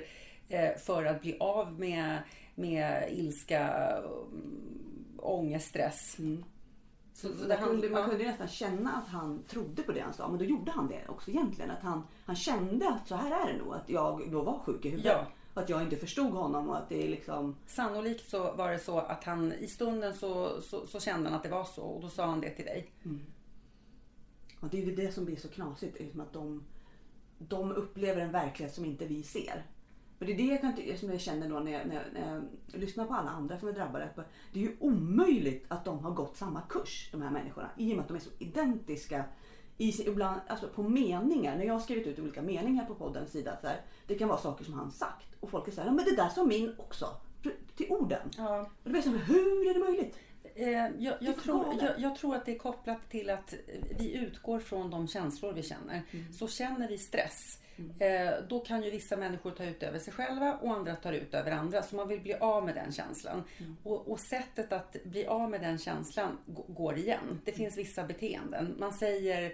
[0.50, 2.18] eh, för att bli av med,
[2.56, 6.18] med ilska, um, ångest, stress.
[7.14, 8.10] Så, så det man, kunde, hand- man ja.
[8.10, 10.28] kunde nästan känna att han trodde på det han sa.
[10.28, 11.72] Men då gjorde han det också egentligen.
[11.72, 13.74] Att han, han kände att så här är det nog.
[13.74, 15.12] Att jag då var sjuk i huvudet.
[15.12, 15.28] Ja.
[15.54, 17.56] Att jag inte förstod honom och att det är liksom...
[17.68, 21.44] Sannolikt så var det så att han i stunden så, så, så kände han att
[21.44, 22.92] det var så och då sa han det till dig.
[24.60, 26.00] Och det är ju det som blir så knasigt.
[26.00, 26.64] Liksom att de,
[27.38, 29.66] de upplever en verklighet som inte vi ser.
[30.20, 32.42] Och det är det jag, kan, som jag känner då när jag, när, jag, när
[32.72, 34.10] jag lyssnar på alla andra som är drabbade.
[34.54, 37.70] Det är ju omöjligt att de har gått samma kurs, de här människorna.
[37.78, 39.24] I och med att de är så identiska
[39.78, 41.58] i ibland, alltså på meningar.
[41.58, 43.58] När jag har skrivit ut olika meningar på poddens sida.
[43.62, 45.28] Så här, det kan vara saker som han sagt.
[45.40, 47.06] Och folk är så här, "Ja, men det där sa min också.
[47.76, 48.30] Till orden.
[48.38, 48.60] Ja.
[48.62, 50.18] Och då blir så här, hur är det möjligt?
[50.56, 53.54] Eh, jag, Det jag, tror, jag, jag tror att det är kopplat till att
[54.00, 56.02] vi utgår från de känslor vi känner.
[56.12, 56.34] Mm.
[56.34, 57.60] Så känner vi stress,
[58.00, 61.34] eh, då kan ju vissa människor ta ut över sig själva och andra tar ut
[61.34, 61.84] över andra.
[61.84, 63.44] Så man vill bli av med den känslan.
[63.58, 63.78] Mm.
[63.84, 67.42] Och, och sättet att bli av med den känslan går igen.
[67.46, 68.76] Det finns vissa beteenden.
[68.80, 69.54] Man säger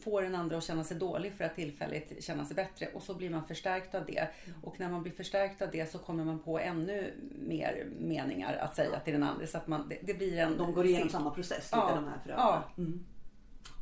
[0.00, 3.14] får en andra att känna sig dålig för att tillfälligt känna sig bättre och så
[3.14, 4.18] blir man förstärkt av det.
[4.18, 4.64] Mm.
[4.64, 8.76] Och när man blir förstärkt av det så kommer man på ännu mer meningar att
[8.76, 11.30] säga till den andra så att man, det, det blir en De går igenom samma
[11.30, 11.92] process, Ja.
[11.94, 12.64] de här förövarna.
[12.78, 13.04] Mm.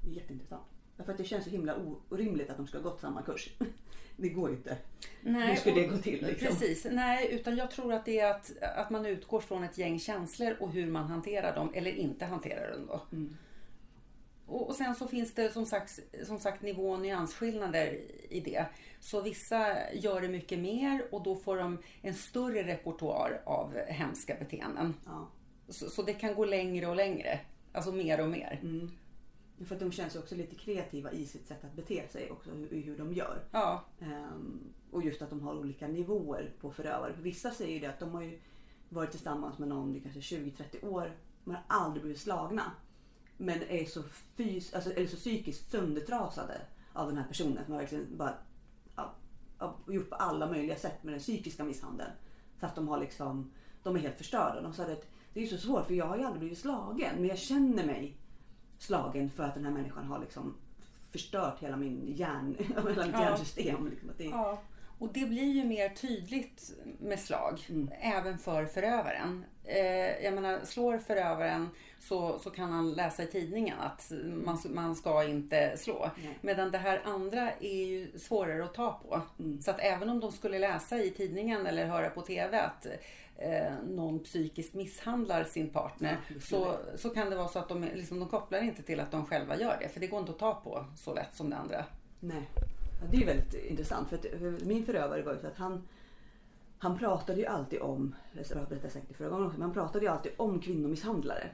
[0.05, 0.63] Det är jätteintressant.
[1.01, 1.77] Därför att det känns så himla
[2.09, 3.51] orimligt att de ska ha gått samma kurs.
[4.17, 4.77] Det går ju inte.
[5.23, 6.49] Hur ska det gå till, liksom?
[6.49, 6.87] Precis.
[6.91, 10.57] Nej, utan jag tror att det är att, att man utgår från ett gäng känslor
[10.61, 13.03] och hur man hanterar dem eller inte hanterar dem då.
[13.13, 13.37] Mm.
[14.47, 18.67] Och, och sen så finns det som sagt, som sagt nivå och nyansskillnader i det.
[19.01, 24.35] Så vissa gör det mycket mer och då får de en större repertoar av hemska
[24.35, 24.95] beteenden.
[25.07, 25.29] Ja.
[25.69, 27.41] Så, så det kan gå längre och längre.
[27.73, 28.61] Alltså mer och mer.
[28.63, 28.91] Mm.
[29.67, 32.51] För att de känns ju också lite kreativa i sitt sätt att bete sig också,
[32.51, 33.45] hur, hur de gör.
[33.53, 37.15] Ja, Ehm, och just att de har olika nivåer på förövare.
[37.15, 38.41] För vissa säger ju det att de har ju
[38.89, 42.63] varit tillsammans med någon i kanske 20-30 år, men har aldrig blivit slagna.
[43.37, 44.03] Men är så,
[44.37, 46.61] fys- alltså, eller så psykiskt söndertrasade
[46.93, 48.35] av den här personen som har verkligen bara
[49.59, 52.11] ja, gjort på alla möjliga sätt med den psykiska misshandeln.
[52.61, 53.51] Så att de har liksom,
[53.83, 54.61] de är helt förstörda.
[54.61, 57.25] De sa att det är så svårt för jag har ju aldrig blivit slagen men
[57.25, 58.17] jag känner mig
[58.81, 60.55] slagen för att den här människan har liksom
[61.11, 63.23] förstört hela min hjärn, hela mitt Ja.
[63.23, 63.87] hjärnsystem.
[63.91, 64.59] Liksom, att det, Ja,
[65.01, 67.61] och det blir ju mer tydligt med slag,
[68.01, 69.45] även för förövaren.
[69.65, 71.69] Eh, jag menar, slår förövaren
[72.01, 74.13] så, så kan han läsa i tidningen att
[74.45, 76.11] man, man ska inte slå.
[76.17, 76.39] Nej.
[76.41, 79.21] Medan det här andra är ju svårare att ta på.
[79.61, 82.87] Så att även om de skulle läsa i tidningen eller höra på TV att
[83.37, 87.85] eh, någon psykiskt misshandlar sin partner Ja, så, så kan det vara så att de,
[87.85, 89.89] liksom, de kopplar inte till att de själva gör det.
[89.89, 91.85] För det går inte att ta på så lätt som det andra.
[92.21, 92.49] Nej.
[93.01, 95.83] Ja, det är väldigt intressant för, att, för min förövare var ju så att han
[96.83, 100.11] han pratade ju alltid om, jag har säkert förra gången också, men han pratade ju
[100.11, 101.51] alltid om kvinnomisshandlare.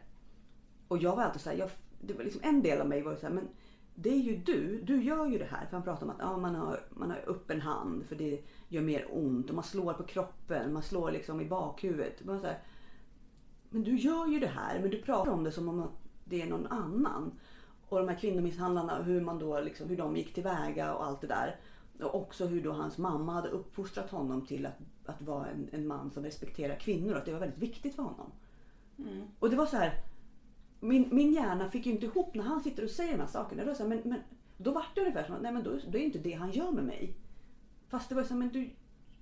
[0.89, 1.71] Och jag var alltid så här, jag,
[2.01, 3.49] det var liksom en del av mig var ju så här, men
[3.95, 5.67] det är ju du, du gör ju det här.
[5.67, 8.83] För han pratade om att ja, man, har, man har öppen hand för det gör
[8.83, 12.25] mer ont och man slår på kroppen, man slår liksom i bakhuvudet.
[12.25, 12.59] Man så här,
[13.71, 15.89] men du gör ju det här, men du pratar om det som om
[16.25, 17.33] det är någon annan.
[17.89, 21.27] Och de här kvinnomisshandlarna, hur, man då liksom, hur de gick tillväga och allt det
[21.27, 21.57] där.
[22.01, 25.87] Och också hur då hans mamma hade uppfostrat honom till att, att vara en, en
[25.87, 28.33] man som respekterar kvinnor och att det var väldigt viktigt för honom.
[29.39, 30.03] Och det var så här,
[30.81, 33.65] min, min hjärna fick ju inte ihop när han sitter och säger de här sakerna.
[33.65, 34.21] Då, så här, men, men,
[34.57, 36.71] då var det ungefär som att nej, men då, då är inte det han gör
[36.71, 37.17] med mig.
[37.89, 38.71] Fast det var så här, men du,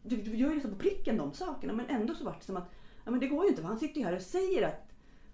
[0.02, 1.72] du, du gör ju liksom på pricken de sakerna.
[1.72, 2.70] Men ändå så var det som att
[3.04, 3.62] ja, men det går ju inte.
[3.62, 4.83] För han sitter ju här och säger att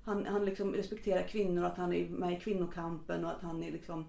[0.04, 3.72] han, han liksom respekterar kvinnor, att han är med i kvinnokampen och att han är
[3.72, 4.04] liksom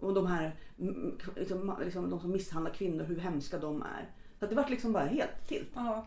[0.00, 4.10] och de här mm, liksom, liksom, de som misshandlar kvinnor, hur hemska de är.
[4.38, 5.68] Så att det var liksom bara helt tilt.
[5.74, 6.06] Ja,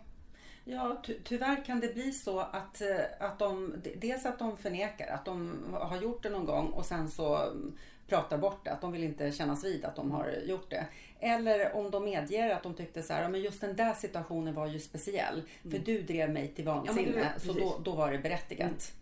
[0.66, 5.08] ja ty tyvärr kan det bli så att, eh, att de, dels att de förnekar
[5.08, 7.74] att de har gjort det någon gång och sen så mm,
[8.08, 10.86] pratar bort det, att de vill inte kännas vid att de har gjort det.
[11.20, 14.54] Eller om de medger att de tyckte så här, "Ja, men just den där situationen
[14.54, 15.42] var ju speciell.
[15.62, 17.20] För du drev mig till vansinne, Mm.
[17.20, 18.94] Ja, så då, då var det berättigat.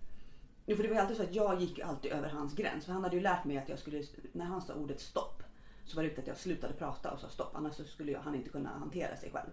[0.69, 2.85] Jo, för det var ju alltid så att jag gick alltid över hans gräns.
[2.85, 5.43] För han hade ju lärt mig att jag skulle, när han sa ordet stopp,
[5.85, 7.55] så var det viktigt att jag slutade prata och sa stopp.
[7.55, 9.49] Annars så skulle jag, han inte kunna hantera sig själv.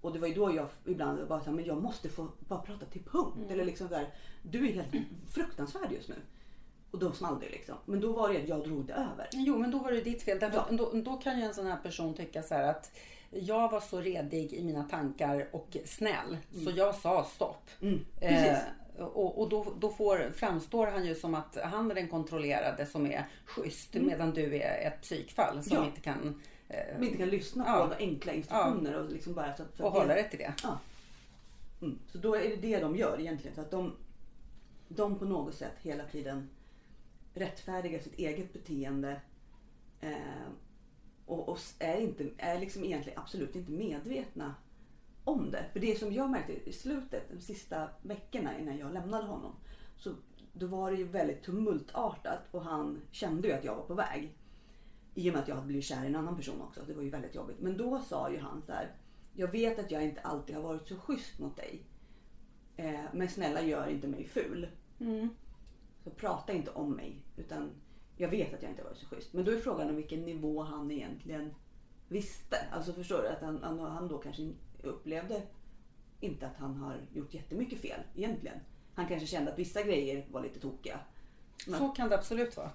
[0.00, 2.86] Och det var ju då jag ibland så här, men jag måste få bara prata
[2.86, 3.50] till punkt.
[3.50, 6.14] Eller liksom där, du är helt fruktansvärd just nu.
[6.90, 7.74] Och då small det liksom.
[7.84, 9.28] Men då var det att jag drog det över.
[9.32, 10.38] Jo, men då var det ditt fel.
[10.38, 10.76] Därför Ja.
[10.76, 12.90] då, då kan ju en sån här person tycka så här att
[13.30, 17.70] jag var så redig i mina tankar och snäll så jag sa stopp.
[17.80, 18.58] Mm, Eh.
[18.98, 23.06] Och, och, då, då får, framstår han ju som att han är den kontrollerade som
[23.06, 25.86] är schysst medan du är ett psykfall som Ja.
[25.86, 27.72] inte kan eh, inte kan lyssna Ja.
[27.72, 30.54] på några enkla instruktioner och liksom bara så så och hålla dig till det.
[30.62, 30.78] Ja.
[31.82, 31.98] Mm.
[32.12, 33.54] Så då är det det de gör egentligen.
[33.54, 33.92] Så att de,
[34.88, 36.48] de på något sätt hela tiden
[37.34, 39.20] rättfärdigar sitt eget beteende
[40.00, 40.12] eh,
[41.26, 44.54] och, och är, inte, är liksom egentligen absolut inte medvetna
[45.28, 45.64] om det.
[45.72, 49.52] För det som jag märkte i slutet, de sista veckorna innan jag lämnade honom,
[49.96, 50.12] så
[50.52, 54.34] då var det ju väldigt tumultartat och han kände ju att jag var på väg.
[55.14, 56.80] I och med att jag hade blivit kär i en annan person också.
[56.86, 57.60] Det var ju väldigt jobbigt.
[57.60, 58.92] Men då sa ju han så här.
[59.34, 61.82] Jag vet att jag inte alltid har varit så schysst mot dig.
[62.76, 64.68] Eh, men snälla gör inte mig ful.
[65.00, 65.28] Mm.
[66.04, 67.22] Så prata inte om mig.
[67.36, 67.70] Utan
[68.16, 69.32] jag vet att jag inte har varit så schysst.
[69.32, 71.54] Men då är frågan om vilken nivå han egentligen
[72.08, 72.56] visste.
[72.72, 73.28] Alltså förstår du?
[73.28, 74.52] Att han, han, han då kanske
[74.82, 75.42] upplevde
[76.20, 78.58] inte att han har gjort jättemycket fel egentligen.
[78.94, 81.00] Han kanske kände att vissa grejer var lite tokiga.
[81.66, 82.70] Men- Så kan det absolut vara.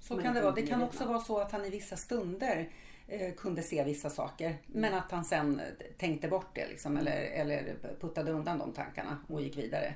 [0.00, 0.54] Så Men kan det vara.
[0.54, 2.68] de Det kan också vara så att han i vissa stunder
[3.06, 4.56] eh, kunde se vissa saker.
[4.66, 5.60] Men att han sen
[5.98, 9.94] tänkte bort det liksom, eller, eller puttade undan de tankarna och gick vidare.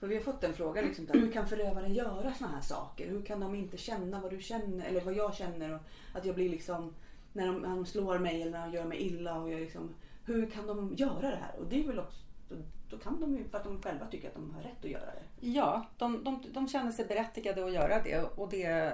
[0.00, 3.08] För vi har fått en fråga liksom, där, hur kan förövaren göra såna här saker?
[3.08, 5.74] Hur kan de inte känna vad du känner eller vad jag känner?
[5.74, 5.80] Och
[6.14, 6.94] att jag blir liksom,
[7.32, 9.38] när de, de slår mig eller när de gör mig illa.
[9.40, 9.94] Och jag liksom,
[10.28, 11.58] hur kan de göra det här?
[11.58, 12.18] Och det är väl också,
[12.48, 12.56] då,
[12.90, 15.04] då kan de ju för att de själva tycker att de har rätt att göra
[15.04, 15.46] det.
[15.46, 18.92] Ja, de, de, de känner sig berättigade att göra det och det,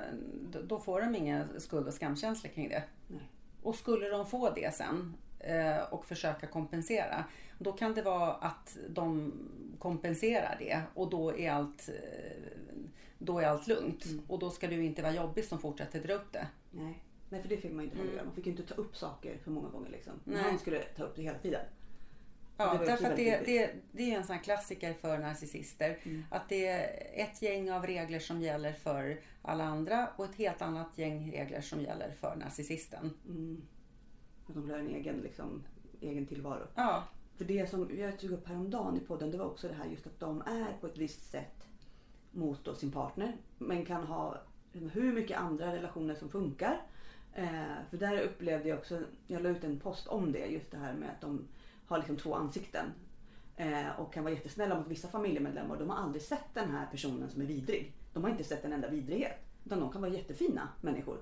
[0.65, 2.83] då får de ingen skuld och skamkänsla kring det.
[3.09, 3.31] Nej.
[3.63, 7.25] Och skulle de få det sen eh, och försöka kompensera,
[7.59, 9.33] då kan det vara att de
[9.79, 12.43] kompenserar det och då är allt, eh,
[13.19, 14.05] då är allt lugnt.
[14.29, 16.47] Och då ska du inte vara jobbig som fortsätter dra upp det.
[16.71, 17.03] Nej.
[17.29, 18.25] Nej, för det fick man ju inte heller göra.
[18.25, 19.91] Man fick ju inte ta upp saker för många gånger.
[19.91, 20.13] Liksom.
[20.25, 20.47] Men Mm.
[20.51, 21.61] Han skulle ta upp det hela tiden.
[22.57, 25.99] Ja, därför att det, det, det är en sån klassiker för narcissister.
[26.31, 30.63] Att det är ett gäng av regler som gäller för alla andra och ett helt
[30.63, 33.11] annat gäng regler som gäller för narcissisten.
[33.29, 33.63] Mm.
[34.47, 35.63] Att de vill ha en egen, liksom,
[36.01, 36.67] egen tillvaro.
[36.75, 37.05] Ja,
[37.37, 40.07] För det som jag tog upp häromdagen i podden det var också det här just
[40.07, 41.69] att de är på ett visst sätt
[42.31, 43.37] mot sin partner.
[43.59, 46.83] Men kan ha hur mycket andra relationer som funkar.
[47.35, 50.77] Eh, för där upplevde jag också, jag la ut en post om det, just det
[50.77, 51.49] här med att de
[51.87, 52.87] har liksom två ansikten.
[53.57, 55.77] Eh, och kan vara jättesnälla mot vissa familjemedlemmar.
[55.77, 57.93] De har aldrig sett den här personen som är vidrig.
[58.13, 59.39] De har inte sett en enda vidrighet.
[59.65, 61.19] Utan de kan vara jättefina människor.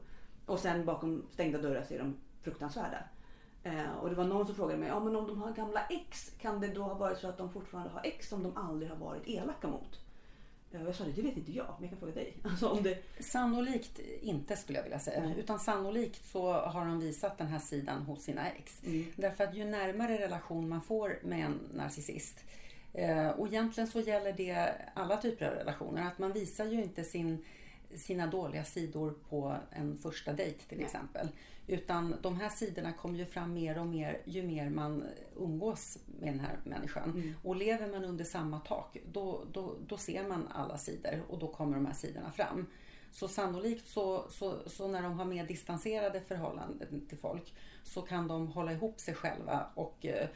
[0.47, 3.05] Och sen bakom stängda dörrar så är de fruktansvärda.
[3.63, 6.31] Eh, och det var någon som frågade mig, ja men om de har gamla ex,
[6.39, 8.97] kan det då ha varit så att de fortfarande har ex som de aldrig har
[8.97, 10.01] varit elaka mot?
[10.73, 12.37] Jag sa det, det vet inte jag, men jag kan fråga dig.
[12.43, 13.03] Alltså om det...
[13.21, 15.21] sannolikt inte skulle jag vilja säga.
[15.21, 15.35] Nej.
[15.39, 18.83] Utan sannolikt så har de visat den här sidan hos sina ex.
[18.85, 19.05] Mm.
[19.17, 22.45] Därför att ju närmare relation man får med en narcissist
[22.93, 26.07] eh, och egentligen så gäller det alla typer av relationer.
[26.07, 27.45] Att man visar ju inte sin,
[27.97, 30.87] sina dåliga sidor på en första dejt till Nej.
[30.87, 31.29] exempel.
[31.67, 35.05] Utan de här sidorna kommer ju fram mer och mer ju mer man
[35.37, 37.11] umgås med den här människan.
[37.11, 37.35] Mm.
[37.43, 41.49] Och lever man under samma tak då, då, då ser man alla sidor och då
[41.49, 42.67] kommer de här sidorna fram.
[43.13, 48.29] Så sannolikt så, så, så när de har mer distanserade förhållanden till folk så kan
[48.29, 50.29] de hålla ihop sig själva och eh,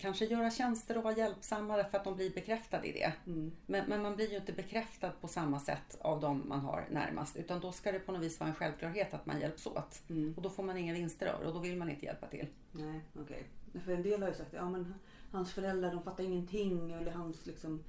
[0.00, 3.12] kanske göra tjänster och vara hjälpsamma för att de blir bekräftade i det.
[3.26, 3.52] Mm.
[3.66, 7.36] Men, men man blir ju inte bekräftad på samma sätt av dem man har närmast
[7.36, 10.02] utan då ska det på något vis vara en självklarhet att man hjälps åt.
[10.10, 10.34] Mm.
[10.36, 12.46] Och då får man inga vinster av och då vill man inte hjälpa till.
[12.72, 13.44] Nej, okej.
[13.84, 14.94] För en del har ju sagt ja men
[15.30, 17.84] hans föräldrar de fattar ingenting eller hans liksom,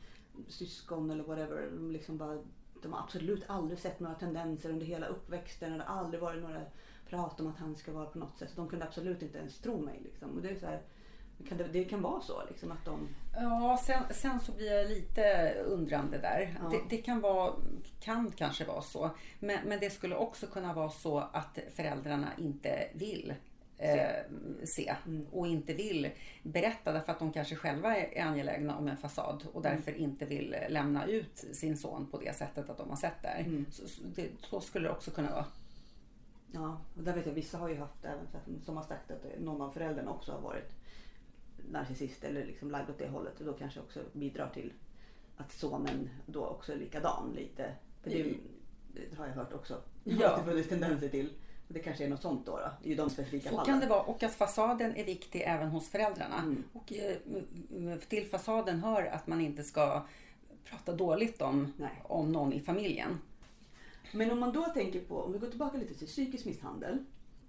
[0.48, 1.70] syskon eller whatever.
[1.72, 2.44] De, liksom bara,
[2.82, 5.78] de har absolut aldrig sett några tendenser under hela uppväxten.
[5.78, 6.62] Det har aldrig varit några
[7.10, 8.50] prat om att han ska vara på något sätt.
[8.50, 10.00] Så de kunde absolut inte ens tro mig.
[10.04, 10.30] Liksom.
[10.30, 10.82] Och det, är så här,
[11.44, 13.08] kan det, det kan vara så liksom, att de...
[13.36, 16.60] Ja, sen, sen så blir jag lite undrande där.
[16.62, 16.70] Ja.
[16.70, 17.54] Det, det kan, vara,
[18.00, 19.10] kan kanske vara så.
[19.40, 23.34] Men, men det skulle också kunna vara så att föräldrarna inte vill
[23.78, 24.24] eh,
[24.64, 25.28] se Mm.
[25.32, 26.12] och inte vill
[26.44, 30.56] berätta därför att de kanske själva är angelägna om en fasad och därför inte vill
[30.70, 33.40] lämna ut sin son på det sättet att de har sett där.
[33.40, 33.66] Mm.
[33.72, 35.46] Så, så, det, så skulle det också kunna vara.
[36.52, 39.62] Ja, och där vet jag vissa har ju haft även som har sagt att någon
[39.62, 40.72] av föräldrarna också har varit
[41.72, 44.74] narcissist eller liksom lagd åt det hållet och då kanske också bidrar till
[45.38, 47.76] att sonen då också är likadan lite.
[48.02, 48.34] För det,
[48.94, 49.82] det har jag hört också.
[50.04, 50.30] Ja.
[50.30, 51.30] Att det funnits tendenser till.
[51.68, 53.66] Det kanske är något sånt då, då i de specifika Så fallen.
[53.66, 56.40] kan det vara och att fasaden är viktig även hos föräldrarna.
[56.42, 56.64] Mm.
[56.74, 60.06] Och eh, till fasaden hör att man inte ska
[60.64, 62.02] prata dåligt om, Nej.
[62.04, 63.20] om någon i familjen.
[64.12, 67.06] Men om man då tänker på, om vi går tillbaka lite till psykisk misshandel.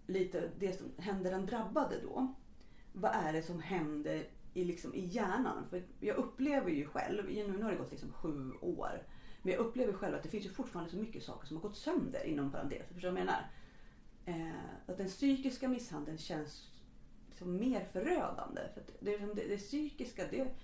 [0.06, 2.34] Lite det som händer den drabbade då.
[2.97, 5.66] Vad är det som händer i, liksom, i hjärnan.
[5.70, 9.03] För jag upplever ju själv, nu har det gått liksom sju år,
[9.42, 11.76] men jag upplever själv att det finns ju fortfarande så mycket saker som har gått
[11.76, 12.88] sönder inom parentes.
[12.92, 13.51] Förstår du vad jag menar?
[14.26, 16.70] Eh, att den psykiska misshandeln känns
[17.28, 18.61] liksom mer förödande.
[18.74, 20.55] För det, det, liksom, det, det psykiska, det,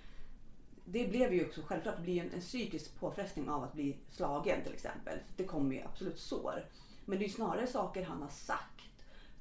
[0.85, 4.63] det blev ju också självklart det blir en, en psykisk påfrestning av att bli slagen
[4.63, 5.19] till exempel.
[5.37, 6.65] Det kommer ju absolut sår.
[7.05, 8.70] Men det är ju snarare saker han har sagt,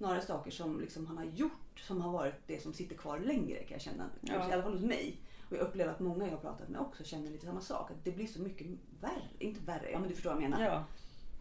[0.00, 3.58] snarare saker som liksom han har gjort som har varit det som sitter kvar längre
[3.58, 4.10] kan jag känna.
[4.20, 4.50] Ja.
[4.50, 5.16] I alla fall hos mig.
[5.50, 7.90] Och jag upplever att många jag har pratat med också känner lite samma sak.
[7.90, 8.66] Att det blir så mycket
[9.00, 9.28] värre.
[9.38, 10.64] Inte värre, ja men du förstår vad jag menar.
[10.64, 10.84] Ja.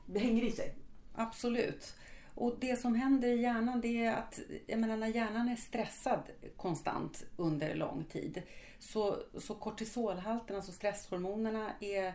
[0.05, 0.76] Det hänger i sig.
[1.16, 1.93] Absolut.
[2.36, 6.22] Och det som händer i hjärnan det är att jag menar, när hjärnan är stressad
[6.57, 8.41] konstant under lång tid
[8.80, 12.14] så, så kortisolhalten, alltså stresshormonerna är,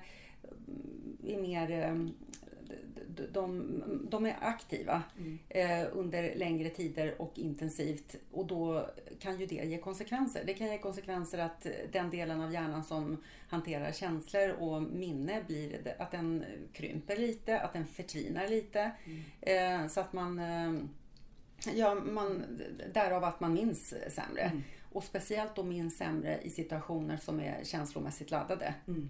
[1.25, 1.95] är mer
[3.33, 5.39] de, de är aktiva mm.
[5.49, 10.43] eh, under längre tider och intensivt och då kan ju det ge konsekvenser.
[10.47, 15.95] Det kan ge konsekvenser att den delen av hjärnan som hanterar känslor och minne blir
[15.99, 18.91] att den krymper lite, att den förtvinar lite.
[19.05, 19.83] Mm.
[19.83, 20.75] Eh, så att man, eh,
[21.75, 22.45] ja, man,
[22.95, 24.43] därav att man minns sämre.
[24.43, 24.63] Mm.
[24.93, 28.75] Och speciellt då minns sämre i situationer som är känslomässigt laddade.
[28.87, 29.09] Mm.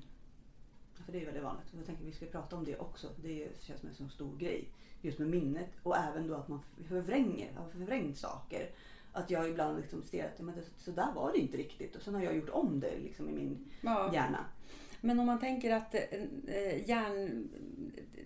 [1.04, 1.66] För det är väldigt vanligt.
[1.76, 3.08] Jag tänker att vi ska prata om det också.
[3.22, 4.68] Det känns som en så stor grej.
[5.02, 8.70] Just med minnet och även då att man förvränger, har förvrängt saker.
[9.12, 12.02] Att jag ibland liksom ser att men det, så där var det inte riktigt och
[12.02, 14.10] sen har jag gjort om det liksom i min ja.
[14.14, 14.44] hjärna.
[15.04, 17.48] Men om man tänker att eh, hjärn,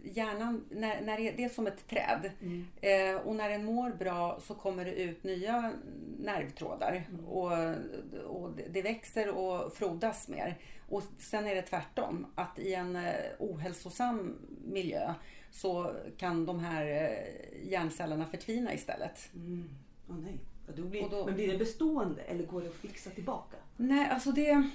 [0.02, 2.66] hjärnan, när, när det är som ett träd mm.
[2.80, 5.72] eh, och när den mår bra så kommer det ut nya
[6.18, 7.24] nervtrådar mm.
[7.24, 7.52] och,
[8.26, 10.58] och det växer och frodas mer.
[10.89, 15.14] Och sen är det tvärtom, att i en eh, ohälsosam miljö
[15.51, 19.30] så kan de här eh, hjärncellerna förtvina istället.
[19.34, 19.68] Mm.
[20.09, 20.39] Oh, nej.
[20.76, 23.57] Då blir, då, men blir det bestående eller går det att fixa tillbaka?
[23.76, 24.70] Nej, alltså det,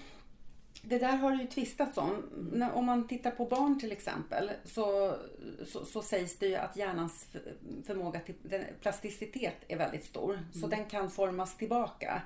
[0.81, 2.23] det där har det ju tvistats om.
[2.53, 2.71] Mm.
[2.71, 5.15] Om man tittar på barn till exempel så,
[5.65, 7.27] så, så, sägs det ju att hjärnans
[7.85, 8.35] förmåga till
[8.81, 10.33] plasticitet är väldigt stor.
[10.33, 10.53] Mm.
[10.53, 12.21] Så den kan formas tillbaka.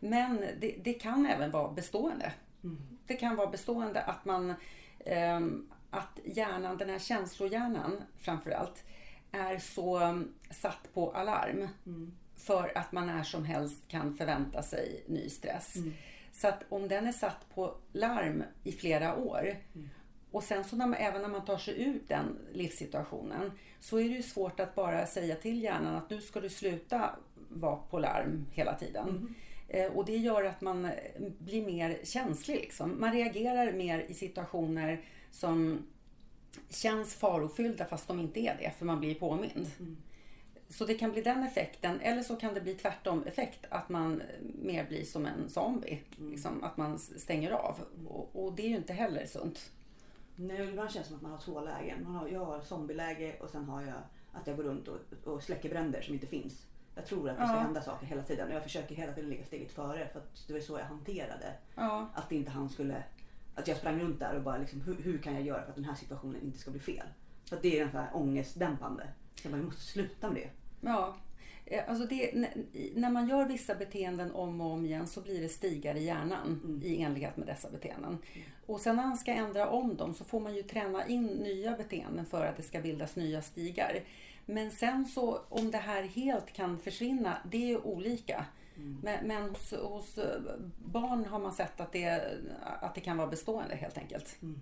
[0.00, 2.32] Men det, det kan även vara bestående.
[2.66, 2.78] Mm.
[3.06, 4.54] Det kan vara bestående att man
[4.98, 5.40] eh,
[5.90, 8.84] att hjärnan, den här känslohjärnan framförallt,
[9.32, 11.68] är så um, satt på alarm.
[11.86, 12.12] Mm.
[12.36, 15.76] För att man när som helst kan förvänta sig ny stress.
[15.76, 15.94] Mm.
[16.32, 19.88] Så att om den är satt på larm i flera år mm.
[20.30, 24.04] och sen så när man, även när man tar sig ur den livssituationen så är
[24.04, 27.10] det ju svårt att bara säga till hjärnan att nu ska du sluta
[27.48, 29.34] vara på larm hela tiden.
[29.76, 30.90] Eh, och det gör att man
[31.38, 32.56] blir mer känslig.
[32.56, 33.00] Liksom.
[33.00, 35.86] Man reagerar mer i situationer som
[36.68, 39.70] känns farofyllda fast de inte är det, för man blir påmind.
[39.78, 39.96] Mm.
[40.68, 44.22] Så det kan bli den effekten, eller så kan det bli tvärtom effekt, att man
[44.62, 46.02] mer blir som en zombie.
[46.18, 46.30] Mm.
[46.30, 47.80] Liksom, att man stänger av.
[48.08, 49.70] Och, och, det är ju inte heller sunt.
[50.36, 52.04] Nej, ibland känns det som att man har två lägen.
[52.04, 54.02] Man har, jag har zombieläge och sen har jag
[54.32, 56.66] att jag går runt och, och släcker bränder som inte finns.
[56.96, 57.60] Jag tror att det ska ja.
[57.60, 60.60] hända saker hela tiden jag försöker hela tiden ligga steget före för att det var
[60.60, 61.52] så jag hanterade.
[61.74, 62.08] Ja.
[62.14, 63.02] Att inte han skulle,
[63.54, 65.76] att jag sprang runt där och bara liksom, hur, hur, kan jag göra för att
[65.76, 67.06] den här situationen inte ska bli fel?
[67.48, 69.06] För det är här ångestdämpande.
[69.34, 70.50] Så jag bara, jag måste sluta med det.
[70.88, 71.16] Ja.
[71.66, 72.48] Eh, alltså det,
[72.94, 76.60] när man gör vissa beteenden om och om igen så blir det stigar i hjärnan
[76.64, 76.82] mm.
[76.84, 78.18] i enlighet med dessa beteenden.
[78.34, 78.46] Mm.
[78.66, 81.76] Och sen när man ska ändra om dem så får man ju träna in nya
[81.76, 84.00] beteenden för att det ska bildas nya stigar.
[84.46, 88.46] Men sen så om det här helt kan försvinna, det är olika.
[88.76, 89.00] Mm.
[89.02, 90.18] Men, men hos, hos,
[90.84, 92.38] barn har man sett att det,
[92.80, 94.42] att det kan vara bestående helt enkelt.
[94.42, 94.60] Mm.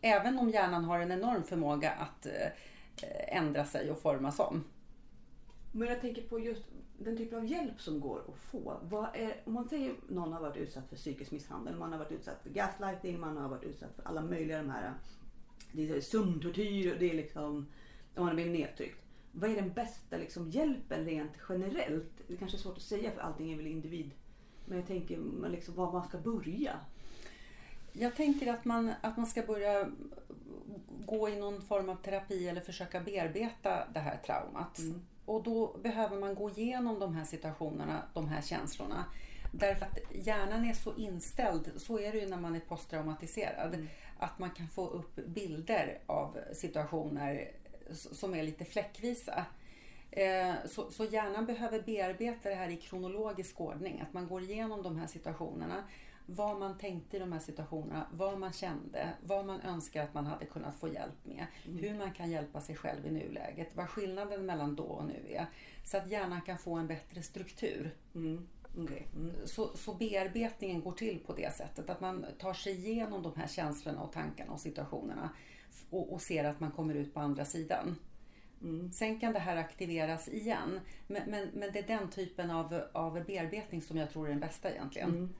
[0.00, 4.64] Även om hjärnan har en enorm förmåga att eh, ändra sig och formas om.
[5.72, 6.64] Men jag tänker på just
[6.98, 8.80] den typen av hjälp som går att få.
[9.14, 12.12] Är, om man säger att någon har varit utsatt för psykisk misshandel, man har varit
[12.12, 14.94] utsatt för gaslighting, man har varit utsatt för alla möjliga de här
[15.72, 17.66] det är sömntortyr och det är liksom
[18.16, 18.96] om man blir nedtryckt.
[19.32, 22.12] Vad är den bästa liksom, hjälpen rent generellt?
[22.28, 24.10] Det kanske är svårt att säga för allting är väl individ.
[24.64, 26.80] Men jag tänker liksom, var man ska börja.
[27.92, 29.90] Jag tänker att man, att man ska börja
[31.06, 34.78] gå i någon form av terapi eller försöka bearbeta det här traumat.
[34.78, 35.00] Mm.
[35.24, 39.04] Och då behöver man gå igenom de här situationerna, de här känslorna.
[39.52, 43.88] Därför att hjärnan är så inställd, så är det ju när man är posttraumatiserad, mm.
[44.18, 47.50] att man kan få upp bilder av situationer
[47.94, 49.46] som är lite fläckvisa.
[50.10, 54.82] Eh, så, så hjärnan behöver bearbeta det här i kronologisk ordning, att man går igenom
[54.82, 55.84] de här situationerna.
[56.26, 60.26] Vad man tänkte i de här situationerna, vad man kände, vad man önskar att man
[60.26, 61.46] hade kunnat få hjälp med.
[61.66, 61.78] Mm.
[61.78, 65.46] Hur man kan hjälpa sig själv i nuläget, vad skillnaden mellan då och nu är.
[65.84, 67.94] Så att hjärnan kan få en bättre struktur.
[68.14, 68.48] Mm.
[68.78, 69.06] Okej.
[69.16, 69.46] Mm.
[69.46, 71.90] Så, så bearbetningen går till på det sättet.
[71.90, 75.30] Att man tar sig igenom de här känslorna och tankarna och situationerna.
[75.90, 77.96] Och, och ser att man kommer ut på andra sidan.
[78.62, 78.92] Mm.
[78.92, 80.80] Sen kan det här aktiveras igen.
[81.06, 84.40] Men, men, men det är den typen av, av bearbetning som jag tror är den
[84.40, 85.08] bästa egentligen.
[85.08, 85.34] Mm.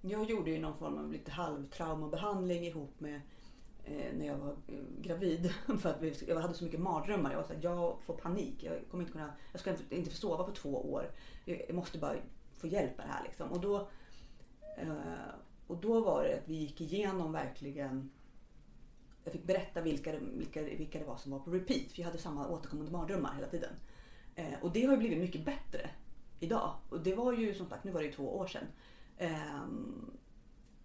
[0.00, 3.20] Jag gjorde ju någon form av lite halvtraumabehandling ihop med
[3.84, 5.52] eh, när jag var eh, gravid.
[5.80, 7.30] För att vi, jag hade så mycket mardrömmar.
[7.30, 8.62] Jag var såhär, jag får panik.
[8.62, 11.10] Jag kommer inte kunna, jag ska inte, få sova på två år.
[11.44, 12.16] Jag, jag måste bara
[12.56, 13.52] få hjälp med det här liksom.
[13.52, 13.88] Och då,
[14.78, 14.92] eh,
[15.66, 18.10] och då var det att vi gick igenom verkligen
[19.28, 21.92] jag fick berätta vilka, vilka, vilka det var som var på repeat.
[21.92, 23.70] För jag hade samma återkommande mardrömmar hela tiden.
[24.34, 25.90] Eh, och det har ju blivit mycket bättre
[26.40, 26.74] idag.
[26.88, 28.64] Och det var ju som sagt, nu var det ju två år sedan.
[29.18, 30.10] Ehm,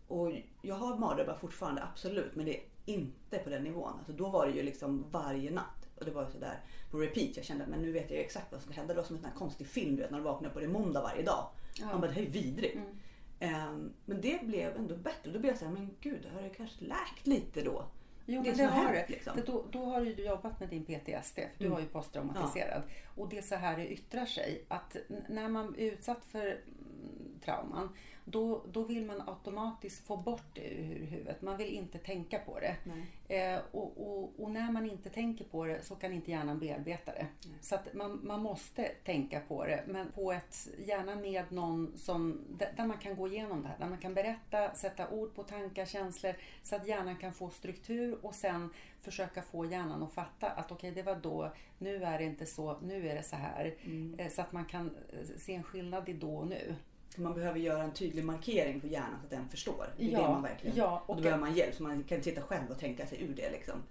[0.07, 0.31] och
[0.61, 2.35] jag har mardrömmar fortfarande, absolut.
[2.35, 3.93] Men det är inte på den nivån.
[3.97, 5.87] Alltså, då var det ju liksom varje natt.
[5.95, 6.59] Och det var ju sådär
[6.91, 7.37] på repeat.
[7.37, 8.93] Jag kände men nu vet jag ju exakt vad som ska hända.
[8.93, 10.67] Det var som en sån här konstig film du vet, när du vaknar och det
[10.67, 11.49] måndag varje dag.
[11.79, 11.85] Ja.
[11.85, 12.75] Man bara, det här är vidrigt.
[12.75, 12.97] Mm.
[13.39, 15.31] Ehm, men det blev ändå bättre.
[15.31, 17.85] Då blev jag såhär, men gud, har det kanske läkt lite då?
[18.25, 19.05] Jo, Det men det har det.
[19.09, 19.33] liksom.
[19.45, 21.35] Då, då har du jobbat med din PTSD.
[21.35, 21.71] för Du Mm.
[21.73, 22.81] var ju posttraumatiserad.
[23.15, 24.65] Och det är så här det yttrar sig.
[24.67, 24.95] Att
[25.29, 27.89] när man är utsatt för mm, trauman,
[28.25, 31.41] då, då vill man automatiskt få bort det ur huvudet.
[31.41, 32.75] Man vill inte tänka på det.
[32.83, 33.05] Nej.
[33.27, 37.11] Eh, och, och, och när man inte tänker på det så kan inte hjärnan bearbeta
[37.11, 37.27] det.
[37.61, 42.41] Så att man, man måste tänka på det, men på ett, gärna med någon som,
[42.75, 43.77] där man kan gå igenom det här.
[43.79, 48.25] Där man kan berätta, sätta ord på tankar, känslor, så att hjärnan kan få struktur
[48.25, 48.69] och sen
[49.01, 52.79] försöka få hjärnan att fatta att okej, det var då, nu är det inte så,
[52.79, 53.75] nu är det så här.
[53.83, 54.15] Mm.
[54.19, 56.75] Eh, Så att man kan eh, se en skillnad i då och nu.
[57.13, 59.85] För man behöver göra en tydlig markering för hjärnan så att den förstår.
[59.97, 60.75] Det är Ja, det man verkligen...
[60.75, 63.23] ja, och och då behöver man hjälp så man kan sitta själv och tänka sig
[63.23, 63.83] ur det liksom.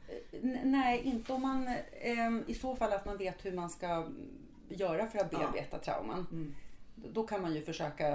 [0.43, 1.75] N- Nej, inte om man...
[2.01, 4.07] ehm, I så fall att man vet hur man ska
[4.69, 6.27] göra för att bearbeta trauman.
[6.33, 6.55] Mm.
[6.95, 8.11] Då kan man ju försöka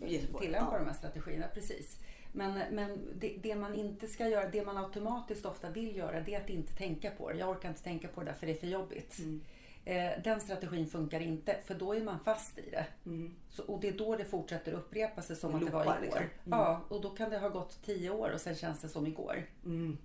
[0.00, 0.08] det,
[0.40, 0.78] tillämpa ja.
[0.78, 1.46] de här strategierna.
[1.54, 1.98] Precis.
[2.32, 6.34] Men, men det, det man inte ska göra, det man automatiskt ofta vill göra, det
[6.34, 7.38] är att inte tänka på det.
[7.38, 9.18] Jag orkar inte tänka på det där för det är för jobbigt.
[9.18, 9.40] Mm.
[9.86, 12.86] Eh, den strategin funkar inte, för då är man fast i det.
[13.06, 13.34] Mm.
[13.48, 15.96] Så, och det är då det fortsätter upprepa sig som Det att det var igår.
[16.02, 16.22] liksom.
[16.22, 16.30] Mm.
[16.58, 19.46] Ja, och då kan det ha gått tio år och sen känns det som igår.
[19.64, 19.98] Mm.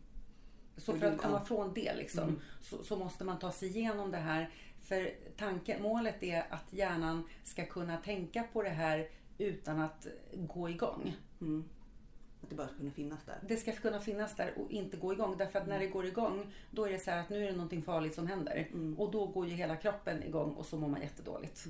[0.77, 2.39] Så för att komma från det liksom, Mm.
[2.61, 4.49] så, så måste man ta sig igenom det här.
[4.81, 9.07] För tanken, målet är att hjärnan ska kunna tänka på det här
[9.37, 11.15] utan att gå igång.
[11.41, 11.63] Mm.
[12.49, 13.39] Att det bara ska kunna finnas där.
[13.47, 15.37] Det ska kunna finnas där och inte gå igång.
[15.37, 17.51] Därför att när det går igång, då är det så här att nu är det
[17.51, 18.67] någonting farligt som händer.
[18.71, 18.99] Mm.
[18.99, 21.67] Och då går ju hela kroppen igång och så mår man jättedåligt.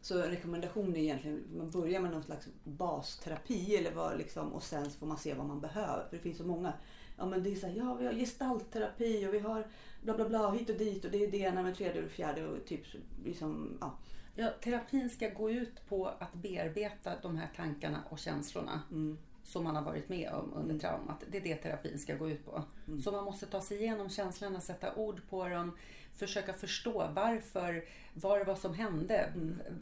[0.00, 4.62] Så en rekommendation är egentligen man börjar med någon slags basterapi eller vad liksom, och
[4.62, 6.08] sen så får man se vad man behöver.
[6.08, 6.72] För det finns så många.
[7.18, 9.66] Ja men det är så här, ja vi har gestaltterapi och vi har
[10.02, 12.48] bla bla bla hit och dit och det är det ena med tredje och fjärde
[12.48, 12.82] och typ
[13.24, 13.98] liksom, ja.
[14.34, 18.80] Ja, terapin ska gå ut på att bearbeta de här tankarna och känslorna.
[18.90, 19.18] Mm.
[19.44, 21.24] Som man har varit med om under traumat.
[21.30, 22.62] Det är det terapin ska gå ut på.
[23.04, 25.76] Så man måste ta sig igenom känslorna, sätta ord på dem,
[26.16, 27.84] försöka förstå varför,
[28.14, 29.32] vad det var som hände,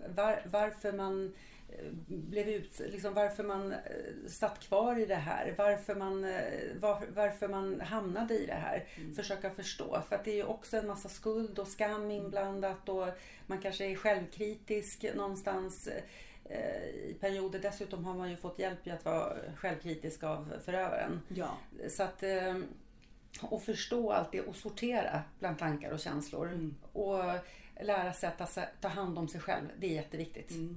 [0.08, 1.32] var, varför man
[1.68, 3.78] eh, blev ut, liksom varför man eh,
[4.28, 6.40] satt kvar i det här, varför man, eh,
[6.80, 8.84] var, varför man hamnade i det här.
[9.16, 13.08] Försöka förstå, för att det är ju också en massa skuld och skam inblandat och
[13.46, 15.88] man kanske är självkritisk någonstans
[16.50, 17.58] i perioder.
[17.58, 21.20] Dessutom har man ju fått hjälp i att vara självkritisk av förövaren.
[21.28, 21.58] Ja.
[21.88, 22.56] Så att eh,
[23.42, 26.48] och förstå allt det och sortera bland tankar och känslor.
[26.48, 26.74] Mm.
[26.92, 27.24] Och
[27.80, 29.68] lära sig att ta, hand om sig själv.
[29.78, 30.50] Det är jätteviktigt.
[30.50, 30.76] Mm.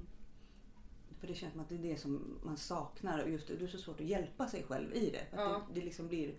[1.20, 3.64] För det känns som att det är det som man saknar och just det, det
[3.64, 5.36] är så svårt att hjälpa sig själv i det.
[5.36, 5.62] Ja.
[5.68, 6.34] det, det liksom blir,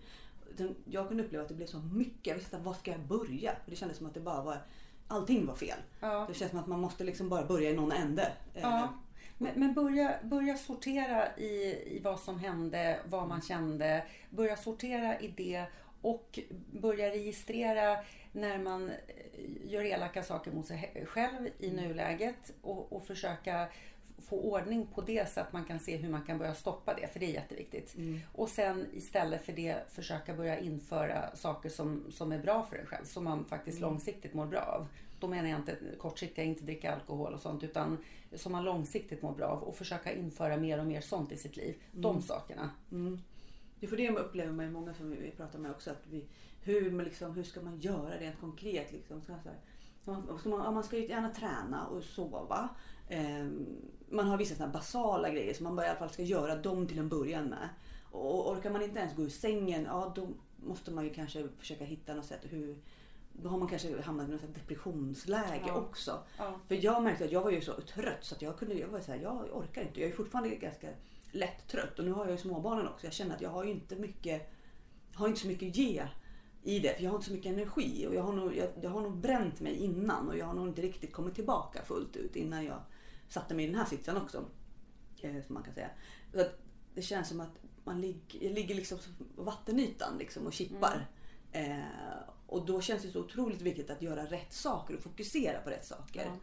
[0.84, 2.26] jag kunde uppleva att det blev så mycket.
[2.26, 3.52] Jag visste inte var ska jag börja?
[3.64, 4.62] För det kändes som att det bara var,
[5.08, 5.78] allting var fel.
[6.00, 6.24] Ja.
[6.28, 8.32] Det känns som att man måste liksom bara börja i någon ände.
[8.54, 8.94] Eh, Ja.
[9.38, 14.04] Men, men börja, börja sortera i, i vad som hände, vad man kände.
[14.30, 15.64] Börja sortera i det
[16.00, 16.38] och
[16.70, 17.98] börja registrera
[18.32, 18.94] när man eh,
[19.64, 23.68] gör elaka saker mot sig själv i nuläget och, och försöka
[24.18, 27.12] få ordning på det så att man kan se hur man kan börja stoppa det,
[27.12, 27.94] för det är jätteviktigt.
[28.32, 32.86] Och sen istället för det försöka börja införa saker som, som är bra för en
[32.86, 34.86] själv, som man faktiskt långsiktigt mår bra av.
[35.20, 37.98] Då menar jag inte kortsiktiga, inte dricka alkohol och sånt, utan
[38.34, 41.56] som man långsiktigt mår bra av och försöka införa mer och mer sånt i sitt
[41.56, 41.76] liv.
[41.92, 42.70] De sakerna.
[42.92, 43.20] Mm.
[43.80, 45.90] Det är för det man upplever med många som vi pratar med också.
[45.90, 46.24] Att vi,
[46.62, 48.92] hur, man liksom, hur ska man göra rent konkret?
[48.92, 49.22] Liksom?
[49.22, 49.32] Ska
[50.04, 52.68] man, man, ska man, man ska ju gärna träna och sova.
[53.08, 53.66] Ehm,
[54.08, 56.86] man har vissa såna basala grejer som man bara i alla fall ska göra dem
[56.86, 57.68] till en början med.
[58.10, 61.84] Och orkar man inte ens gå ur sängen, ja då måste man ju kanske försöka
[61.84, 62.76] hitta något sätt hur,
[63.42, 65.74] då har man kanske hamnat i något depressionsläge Ja.
[65.74, 66.22] också.
[66.38, 66.54] Ja.
[66.68, 69.00] För jag märkte att jag var ju så trött så att jag kunde, jag var
[69.00, 70.00] så här, jag orkar inte.
[70.00, 70.88] Jag är fortfarande ganska
[71.30, 73.06] lätt trött och nu har jag ju småbarnen också.
[73.06, 74.52] Jag känner att jag har ju inte mycket,
[75.14, 76.06] har inte så mycket att ge
[76.62, 76.96] i det.
[76.96, 79.16] För jag har inte så mycket energi och jag har nog, jag, jag har nog
[79.16, 82.80] bränt mig innan och jag har nog inte riktigt kommit tillbaka fullt ut innan jag
[83.28, 84.44] satte mig i den här sitsen också.
[85.20, 85.90] Eh, som man kan säga.
[86.34, 86.58] Så att
[86.94, 88.98] det känns som att man ligger, jag ligger liksom
[89.36, 91.06] på vattenytan liksom och kippar.
[91.52, 91.78] Eh,
[92.46, 95.86] och då känns det så otroligt viktigt att göra rätt saker och fokusera på rätt
[95.86, 96.24] saker.
[96.24, 96.36] Ja.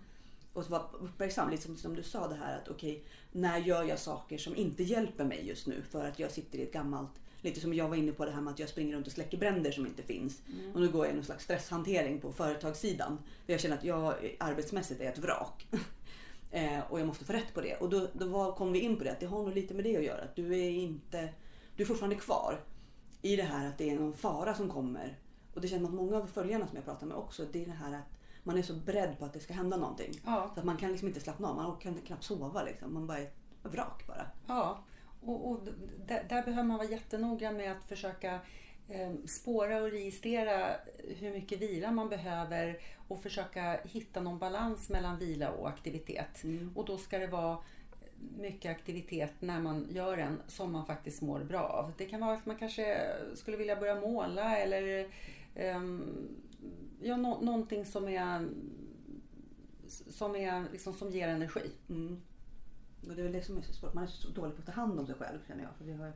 [0.53, 4.37] Och vara uppmärksam, liksom som du sa det här att okej, när gör jag saker
[4.37, 7.73] som inte hjälper mig just nu för att jag sitter i ett gammalt, lite som
[7.73, 9.85] jag var inne på det här med att jag springer runt och släcker bränder som
[9.85, 10.41] inte finns.
[10.73, 13.19] Och nu går jag i någon slags stresshantering på företagssidan.
[13.45, 15.67] För jag känner att jag arbetsmässigt är ett vrak.
[16.51, 17.75] eh, och jag måste få rätt på det.
[17.75, 19.83] Och då, då var, kom vi in på det att det har nog lite med
[19.83, 20.21] det att göra.
[20.21, 21.29] Att du är inte,
[21.75, 22.59] du är fortfarande kvar
[23.21, 25.17] i det här att det är någon fara som kommer.
[25.53, 27.65] Och det känns som att många av följarna som jag pratar med också, det är
[27.65, 30.11] det här att man är så beredd på att det ska hända någonting.
[30.25, 30.51] Ja.
[30.53, 32.93] Så att man kan liksom inte slappna av, man kan knappt sova liksom.
[32.93, 33.29] Man bara är
[33.63, 34.27] vrak bara.
[34.47, 34.83] Ja,
[35.21, 35.59] och, och
[36.07, 38.39] där, där behöver man vara jättenoggrann med att försöka
[38.89, 40.75] eh, spåra och registrera
[41.19, 46.43] hur mycket vila man behöver och försöka hitta någon balans mellan vila och aktivitet.
[46.75, 47.57] Och då ska det vara
[48.37, 51.91] mycket aktivitet när man gör den som man faktiskt mår bra av.
[51.97, 52.97] Det kan vara att man kanske
[53.35, 55.07] skulle vilja börja måla eller
[56.99, 58.47] ja, nå, någonting som är
[59.87, 61.71] som, är, liksom, som ger energi.
[61.89, 62.21] Mm.
[63.01, 63.93] Och det är väl det som är så svårt.
[63.93, 65.71] Man är så dålig på att ta hand om sig själv känner jag.
[65.77, 66.11] För det, har,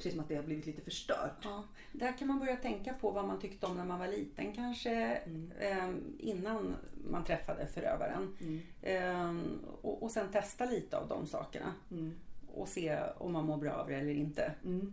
[0.00, 1.36] känns som att det har blivit lite förstört.
[1.42, 4.52] Ja, där kan man börja tänka på vad man tyckte om när man var liten
[4.52, 5.20] kanske
[5.58, 6.74] eh, innan
[7.10, 8.36] man träffade förövaren.
[8.82, 9.36] Eh,
[9.82, 12.14] och, och sen testa lite av de sakerna Mm.
[12.54, 14.52] och se om man mår bra av det eller inte.
[14.64, 14.92] Mm.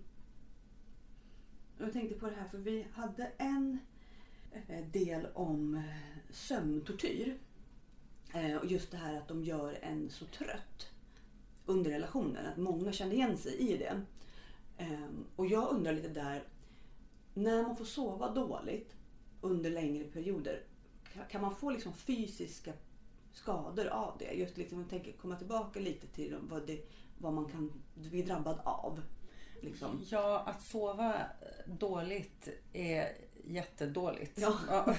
[1.82, 3.79] Jag tänkte på det här för vi hade en
[4.51, 7.38] eh, del om eh, sömntortyr.
[8.34, 10.91] Eh, och just det här att de gör en så trött
[11.65, 12.45] under relationen.
[12.45, 14.01] Att många kände igen sig i det.
[14.77, 16.43] Ehm, och jag undrar lite där,
[17.34, 18.95] när man får sova dåligt
[19.41, 20.63] under längre perioder,
[21.29, 22.73] kan man få liksom fysiska
[23.34, 24.32] skador av det?
[24.34, 28.59] Just liksom, jag tänker komma tillbaka lite till vad, det, vad man kan bli drabbad
[28.63, 29.01] av.
[29.64, 30.05] Liksom.
[30.09, 31.14] Ja, att sova
[31.66, 33.07] dåligt är
[33.43, 34.39] jättedåligt.
[34.41, 34.57] Ja.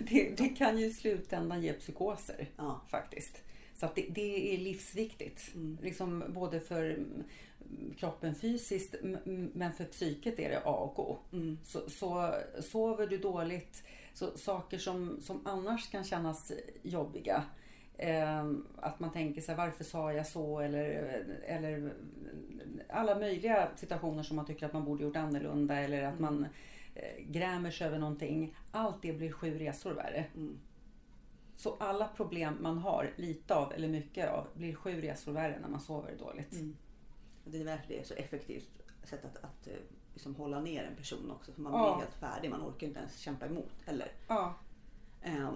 [0.00, 2.80] det, det kan ju i slutändan ge psykoser Ja.
[2.88, 3.42] faktiskt.
[3.74, 5.54] Så att det, det är livsviktigt.
[5.54, 5.78] Mm.
[5.82, 6.98] Liksom både för
[7.96, 8.94] kroppen fysiskt
[9.54, 11.18] men för psyket är det A och O.
[11.32, 11.58] Mm.
[11.64, 13.82] Så, så sover du dåligt,
[14.14, 17.44] så saker som, som annars kan kännas jobbiga.
[17.98, 20.84] Eh, att man tänker sig varför sa jag så eller,
[21.46, 21.92] eller
[22.88, 26.46] alla möjliga situationer som man tycker att man borde gjort annorlunda eller att man
[26.94, 28.56] eh, grämer sig över någonting.
[28.72, 30.24] Allt det blir sju resor värre.
[30.34, 30.58] Mm.
[31.56, 35.68] Så alla problem man har, lite av eller mycket av, blir sju resor värre när
[35.68, 36.52] man sover dåligt.
[36.52, 36.76] Mm.
[37.44, 38.70] Det är det är så effektivt
[39.04, 39.72] sätt att, att eh,
[40.12, 41.52] liksom hålla ner en person också.
[41.52, 41.94] För man Ja.
[41.94, 44.12] blir helt färdig, man orkar inte ens kämpa emot heller.
[44.28, 44.52] Ja, Ehm,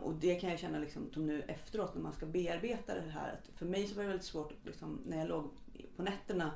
[0.03, 3.33] och det kan jag känna liksom, som nu efteråt när man ska bearbeta det här.
[3.33, 5.51] Att för mig så var det väldigt svårt liksom, när jag låg
[5.97, 6.51] på nätterna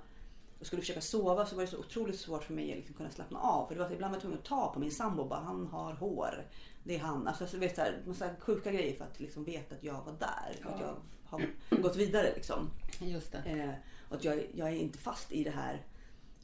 [0.61, 3.11] och skulle försöka sova så var det så otroligt svårt för mig att liksom kunna
[3.11, 3.67] slappna av.
[3.67, 5.67] För det var så ibland var jag tvungen att ta på min sambo bara, han
[5.67, 6.47] har hår.
[6.85, 7.27] Det är han.
[7.29, 10.13] Alltså, så vet, så här, massa sjuka grejer för att liksom veta att jag var
[10.19, 10.63] där.
[10.63, 10.97] För att Ja.
[11.31, 11.39] jag
[11.77, 12.71] har gått vidare liksom.
[13.01, 13.39] just det.
[13.39, 13.71] Eh,
[14.09, 15.83] och att jag, jag är inte fast i det här.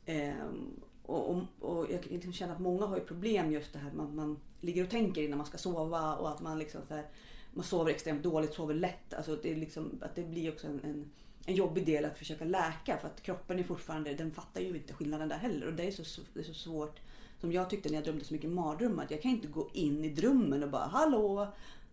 [0.06, 3.78] Ehm, och, och, och jag kan liksom känna att många har ju problem just det
[3.78, 6.94] här man, man ligger och tänker innan man ska sova och att man liksom så
[6.94, 7.07] här,
[7.54, 9.14] man sover extremt dåligt, sover lätt.
[9.14, 11.11] Alltså det, är liksom, att det blir också en, en,
[11.46, 14.92] en jobbig del att försöka läka för att kroppen är fortfarande, den fattar ju inte
[14.92, 15.66] skillnaden där heller.
[15.66, 17.00] Och det är så, det är så svårt,
[17.40, 20.04] som jag tyckte när jag drömde så mycket mardrömmar, att jag kan inte gå in
[20.04, 21.48] i drömmen och bara hallå,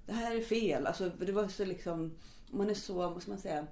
[0.06, 0.88] det här är fel.
[0.88, 2.12] Alltså det var så liksom,
[2.52, 3.68] man är så, vad ska man säga,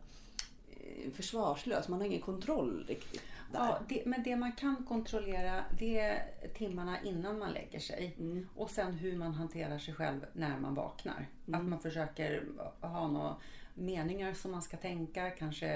[0.70, 1.88] eh, försvarslös.
[1.88, 3.22] Man har ingen kontroll riktigt.
[3.52, 3.60] Där.
[3.60, 6.24] Ja, det, men det man kan kontrollera det är
[6.54, 8.16] timmarna innan man lägger sig.
[8.20, 8.48] Mm.
[8.56, 11.30] Och sen hur man hanterar sig själv när man vaknar.
[11.54, 12.44] Att man försöker
[12.82, 13.36] ha några
[13.74, 15.30] meningar som man ska tänka.
[15.30, 15.68] Kanske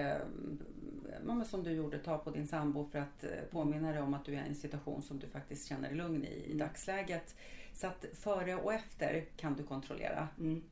[1.24, 4.26] mm, som du gjorde, ta på din sambo för att eh, påminna dig om att
[4.26, 7.36] du är i en situation som du faktiskt känner dig lugn i i dagsläget.
[7.74, 10.28] Så att före och efter kan du kontrollera.
[10.40, 10.64] Mm.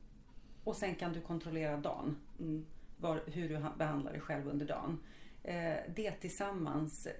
[0.64, 2.16] Och sen kan du kontrollera dagen.
[2.38, 2.66] Mm.
[2.96, 4.98] Var, hur du ha- behandlar dig själv under dagen.
[5.44, 7.12] Eh, det tillsammans eh,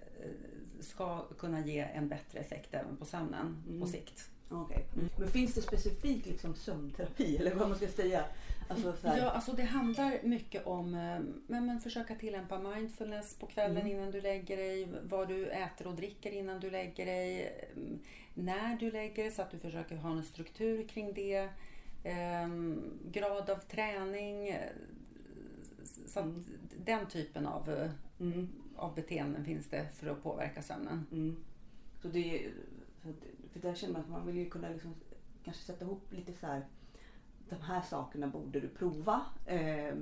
[0.81, 4.31] ska kunna ge en bättre effekt även på sömnen på sikt.
[4.51, 4.85] Okej.
[4.97, 5.09] Mm.
[5.19, 8.25] Men finns det specifik liksom, sömnterapi eller vad man ska säga?
[8.69, 8.95] Alltså.
[9.03, 13.93] Ja, alltså det handlar mycket om eh, men, men försöka tillämpa mindfulness på kvällen Mm.
[13.93, 17.99] innan du lägger dig, vad du äter och dricker innan du lägger dig, mm,
[18.35, 21.49] när du lägger dig så att du försöker ha en struktur kring det,
[22.05, 24.57] ehm, grad av träning,
[26.07, 26.45] så Mm.
[26.85, 27.91] den typen av,
[28.21, 28.49] Mm.
[28.77, 31.07] av beteenden finns det för att påverka sömnen.
[31.13, 31.37] Mm.
[32.03, 32.51] Så det,
[33.53, 34.95] för där känner man att man vill ju kunna liksom
[35.45, 36.67] kanske sätta ihop lite så här.
[37.49, 39.21] De här sakerna borde du prova.
[39.47, 39.95] Eh,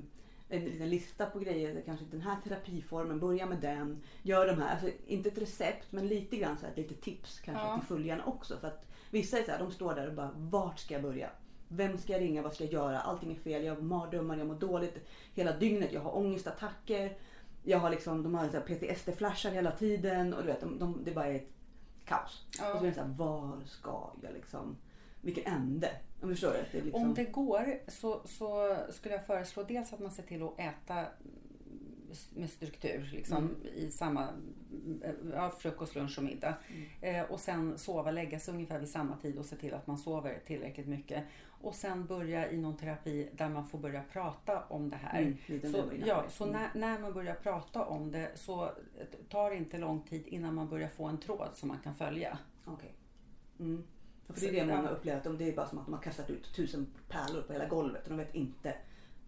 [0.49, 4.03] en liten lista på grejer, kanske den här terapiformen, börja med den.
[4.23, 7.65] Gör de här, alltså inte ett recept men lite grann så här, lite tips kanske
[7.65, 7.79] Ja.
[7.79, 8.57] till följarna också.
[8.59, 11.31] För att vissa är så här, de står där och bara, vart ska jag börja?
[11.69, 12.43] Vem ska jag ringa?
[12.43, 13.01] Vad ska jag göra?
[13.01, 13.65] Allting är fel.
[13.65, 14.99] Jag har mardrömmar, jag mår dåligt
[15.35, 15.93] hela dygnet.
[15.93, 17.17] Jag har ångestattacker.
[17.63, 20.35] Jag har liksom, de har PTSD-flashar hela tiden.
[20.35, 21.53] Och du vet, de, de, det bara är ett
[22.05, 22.47] kaos.
[22.59, 22.73] Ja.
[22.73, 24.77] Och så är det så här, var ska jag liksom,
[25.21, 25.91] vilken ände?
[26.23, 26.67] Om förstår det?
[26.73, 30.43] det liksom, Om det går så, så skulle jag föreslå dels att man ser till
[30.43, 31.07] att äta
[32.35, 33.57] med struktur liksom, Mm.
[33.75, 34.29] i samma
[35.33, 36.55] ja, frukost, lunch och middag.
[37.01, 37.15] Mm.
[37.25, 39.99] Eh, och sen sova, lägga sig ungefär vid samma tid och se till att man
[39.99, 41.25] sover tillräckligt mycket.
[41.45, 45.23] Och sen börja i någon terapi där man får börja prata om det här.
[45.49, 46.57] Mm, så ja, så Mm.
[46.63, 48.71] när, när man börjar prata om det så
[49.29, 52.39] tar det inte lång tid innan man börjar få en tråd som man kan följa.
[52.65, 52.95] Okej.
[53.61, 53.85] Mm.
[54.29, 56.03] För det är det många upplever, att de- det är bara som att de har
[56.03, 58.75] kastat ut tusen pärlor på hela golvet och de vet inte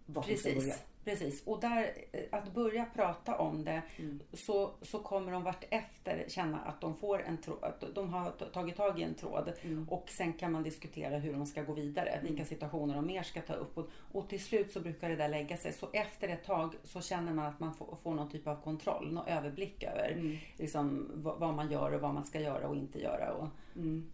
[0.05, 0.61] vart de ska börja.
[0.61, 1.43] Precis, precis.
[1.47, 4.19] Och där, eh, att börja prata om det Mm.
[4.33, 8.31] så, så kommer de vart efter känna att de får en tråd, att de har
[8.31, 9.89] tagit tag i en tråd Mm.
[9.89, 13.41] och sen kan man diskutera hur de ska gå vidare, vilka situationer de mer ska
[13.41, 15.73] ta upp och, och till slut så brukar det där lägga sig.
[15.73, 19.13] Så efter ett tag så känner man att man får, får någon typ av kontroll,
[19.13, 20.37] någon överblick över Mm.
[20.57, 23.33] liksom, vad, vad man gör och vad man ska göra och inte göra.
[23.33, 24.11] Och, Mm.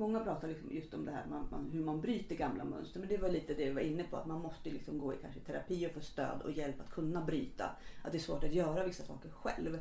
[0.00, 3.00] Många pratar liksom just om det här man, man, hur man bryter gamla mönster.
[3.00, 4.16] Men det var lite det vi var inne på.
[4.16, 7.20] Att man måste liksom gå i kanske terapi och få stöd och hjälp att kunna
[7.20, 7.70] bryta.
[8.02, 9.78] Att det är svårt att göra vissa saker själv.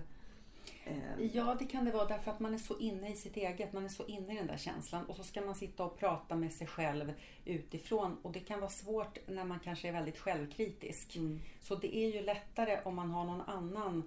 [0.85, 3.73] Eh, Ja, det kan det vara därför att man är så inne i sitt eget,
[3.73, 6.35] man är så inne i den där känslan och så ska man sitta och prata
[6.35, 7.13] med sig själv
[7.45, 11.15] utifrån och det kan vara svårt när man kanske är väldigt självkritisk.
[11.15, 11.39] Mm.
[11.61, 14.03] Så det är ju lättare om man har någon annan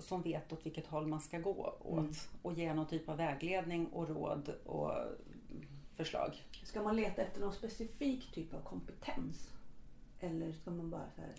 [0.00, 2.12] som vet åt vilket håll man ska gå åt Mm.
[2.42, 4.92] och ge någon typ av vägledning och råd och
[5.94, 6.42] förslag.
[6.64, 9.50] Ska man leta efter någon specifik typ av kompetens?
[10.20, 11.32] Eller ska man bara så här,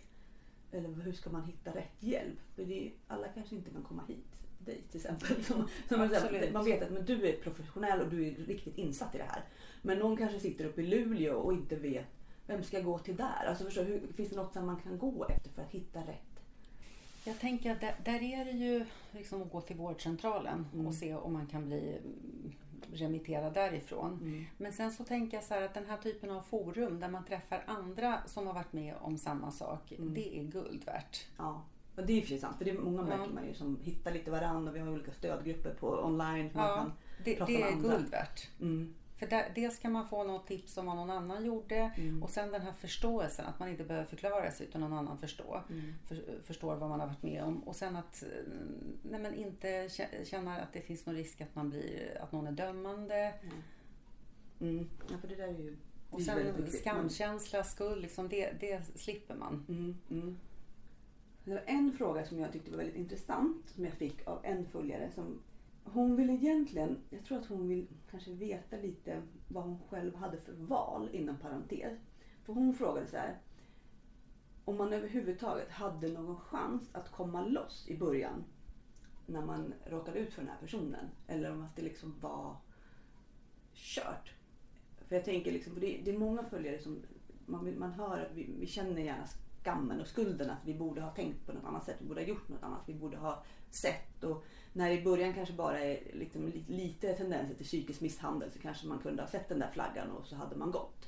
[0.72, 2.40] eller hur ska man hitta rätt hjälp?
[2.56, 4.26] För det är, alla kanske inte kan komma hit
[4.60, 5.44] dig till exempel.
[5.44, 6.10] Som, som man,
[6.54, 9.44] man vet att men du är professionell och du är riktigt insatt i det här.
[9.82, 12.08] Men någon kanske sitter uppe i Luleå och inte vet
[12.50, 13.46] vem ska jag gå till där?
[13.48, 16.00] Alltså förstår, du, hur, finns det något som man kan gå efter för att hitta
[16.00, 16.29] rätt?
[17.24, 20.88] Jag tänker att där, där är det ju liksom att gå till vårdcentralen Mm.
[20.88, 22.54] och se om man kan bli mm,
[22.94, 24.46] remitterad därifrån.
[24.58, 27.26] Men sen så tänker jag så här att den här typen av forum där man
[27.26, 30.14] träffar andra som har varit med om samma sak, Mm.
[30.14, 31.26] det är guld värt.
[31.38, 31.64] Ja,
[31.96, 32.58] och det är ju sant.
[32.58, 33.30] För det är många märker Ja.
[33.34, 36.50] man ju som hittar lite varandra och vi har olika stödgrupper på online.
[36.50, 36.94] som man Ja, kan
[37.24, 37.90] det, prata det med är andra.
[37.90, 38.48] guld värt.
[38.62, 42.24] Mm, För där, dels kan man få något tips om vad någon annan gjorde Mm.
[42.24, 45.64] och sen den här förståelsen, att man inte behöver förklara sig utan någon annan förstå,
[45.70, 47.64] mm, för, förstår vad man har varit med om.
[47.64, 48.30] Och sen att eh,
[49.04, 52.48] nej men inte kä- känna att det finns någon risk att, man blir, att någon
[52.48, 53.34] är dömande.
[54.62, 54.90] mm.
[55.12, 55.78] Ja, för det där är ju
[56.10, 56.38] Och sen
[56.72, 59.66] skamkänsla, skuld, liksom det, det slipper man.
[59.70, 60.38] Mm, mm.
[61.44, 64.66] Det var en fråga som jag tyckte var väldigt intressant som jag fick av en
[64.66, 65.10] följare.
[65.16, 65.40] Som,
[65.84, 70.38] hon vill egentligen, jag tror att hon vill kanske veta lite vad hon själv hade
[70.38, 72.00] för val inom parentes.
[72.46, 73.38] För hon frågade så här.
[74.66, 78.44] Om man överhuvudtaget hade någon chans att komma loss i början
[79.26, 81.06] när man råkade ut för den här personen.
[81.28, 82.56] Eller om att det liksom var
[83.74, 84.34] kört.
[85.08, 87.02] För jag tänker liksom, för det, det är många följare som
[87.46, 89.28] man, vill- man hör att vi, vi känner gärna
[89.64, 91.98] skammen och skulden att vi borde ha tänkt på något annat sätt.
[92.00, 92.82] Vi borde ha gjort något annat.
[92.86, 94.24] Vi borde ha sett.
[94.24, 98.60] Och när det i början kanske bara är liksom lite, tendenser till psykisk misshandel så
[98.60, 101.08] kanske man kunde ha sett den där flaggan och så hade man gått.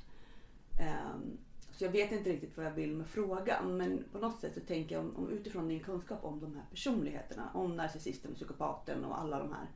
[0.80, 1.38] Ehm,
[1.72, 4.60] så jag vet inte riktigt vad jag vill med frågan men på något sätt så
[4.60, 9.20] tänker jag om, om utifrån din kunskap om de här personligheterna, om narcissisten, psykopaten och
[9.20, 9.66] alla de här.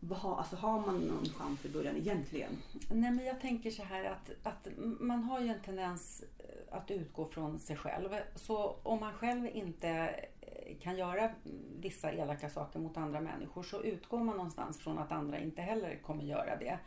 [0.00, 2.50] Vad, har- alltså har man någon chans i början egentligen?
[2.92, 4.68] Nej, men jag tänker så här att, att
[5.00, 8.08] man har ju en tendens eh, att utgå från sig själv.
[8.34, 10.14] Så om man själv inte
[10.80, 11.30] kan göra
[11.80, 15.98] vissa elaka saker mot andra människor så utgår man någonstans från att andra inte heller
[16.02, 16.78] kommer göra det.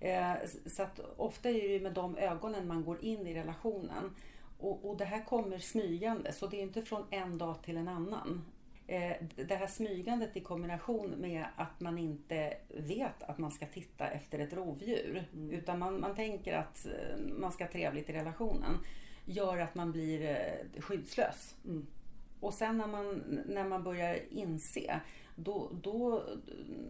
[0.00, 0.34] Eh,
[0.66, 4.14] Så att ofta är det ju med de ögonen man går in i relationen.
[4.58, 7.88] Och, och det här kommer smygande så det är inte från en dag till en
[7.88, 8.44] annan.
[8.86, 14.08] Eh, det här smygandet i kombination med att man inte vet att man ska titta
[14.08, 15.24] efter ett rovdjur.
[15.32, 15.50] Mm.
[15.50, 18.78] Utan man, man tänker att eh, man ska ha trevligt i relationen.
[19.24, 20.48] Gör att man blir
[20.80, 21.54] skyddslös.
[21.64, 21.86] Mm.
[22.42, 25.00] Och sen när man, när man börjar inse
[25.36, 26.22] då, då,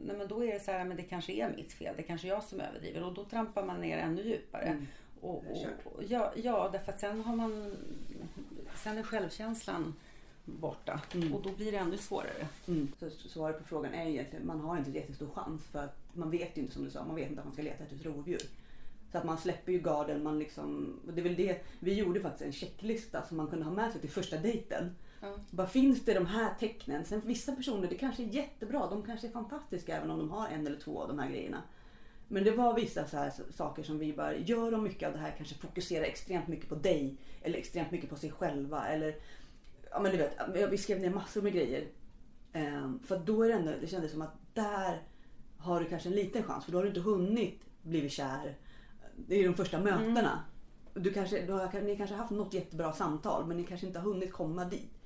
[0.05, 1.95] nej men då är det så här, men det kanske är mitt fel.
[1.97, 3.03] Det kanske är jag som överdriver.
[3.03, 4.65] Och då trampar man ner ännu djupare.
[4.65, 4.87] Mm.
[5.21, 5.45] Och,
[5.85, 7.77] och, ja, ja, därför att sen har man...
[8.77, 9.95] Sen är självkänslan
[10.45, 11.01] borta.
[11.15, 11.35] Mm.
[11.35, 12.47] Och då blir det ännu svårare.
[12.69, 12.93] Mm.
[12.99, 16.59] Så svaret på frågan är egentligen man har inte jättestor chans för att man vet
[16.59, 18.43] ju inte som du sa, man vet inte att man ska leta efter ett rovdjur.
[19.13, 22.43] Så att man släpper ju garden, man liksom, det är väl det, vi gjorde faktiskt
[22.43, 24.95] en checklista som man kunde ha med sig till första dejten.
[25.23, 25.35] Ja.
[25.51, 27.05] Bara finns det de här tecknen?
[27.05, 30.49] Sen vissa personer, det kanske är jättebra, de kanske är fantastiska även om de har
[30.49, 31.63] en eller två av de här grejerna.
[32.29, 35.21] Men det var vissa så här saker som vi bara, gör de mycket av det
[35.21, 39.17] här, kanske fokuserar extremt mycket på dig eller extremt mycket på sig själva eller
[39.91, 41.89] ja men du vet, vi skrev ner massor med grejer.
[42.53, 45.03] Ehm, för då är det ändå, det kändes som att där
[45.59, 48.57] har du kanske en liten chans för då har du inte hunnit blivit kär.
[49.17, 50.45] Det är de första mötena.
[50.95, 53.99] Du kanske, du har, ni kanske har haft något jättebra samtal men ni kanske inte
[53.99, 55.02] har hunnit komma dit.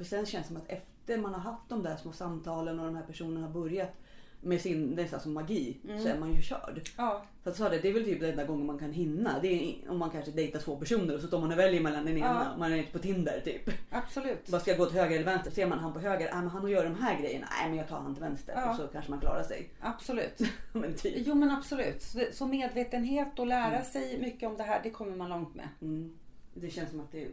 [0.00, 2.86] För sen känns det som att efter man har haft de där små samtalen och
[2.86, 3.92] de här personerna har börjat
[4.40, 6.80] med sin nästan som magi så är man ju körd.
[6.96, 9.40] Ja, För att sa det, det är väl typ den enda gången man kan hinna.
[9.42, 12.04] Det är om man kanske dejtar två personer och så står man och väljer mellan
[12.04, 12.46] den ena.
[12.52, 12.58] Ja.
[12.58, 13.70] Man är inte på Tinder typ.
[13.90, 14.50] absolut.
[14.50, 15.50] Vad ska jag gå till höger eller vänster?
[15.50, 17.46] Ser man han på höger, ah, men han gör de här grejerna.
[17.58, 18.70] Nej men jag tar han till vänster Ja.
[18.70, 19.70] och så kanske man klarar sig.
[19.80, 20.38] Absolut.
[20.72, 21.14] men typ.
[21.26, 22.02] Jo men absolut.
[22.02, 25.68] Så, så medvetenhet och lära sig mycket om det här, det kommer man långt med.
[25.82, 26.18] Mm.
[26.54, 27.28] Det känns som att det...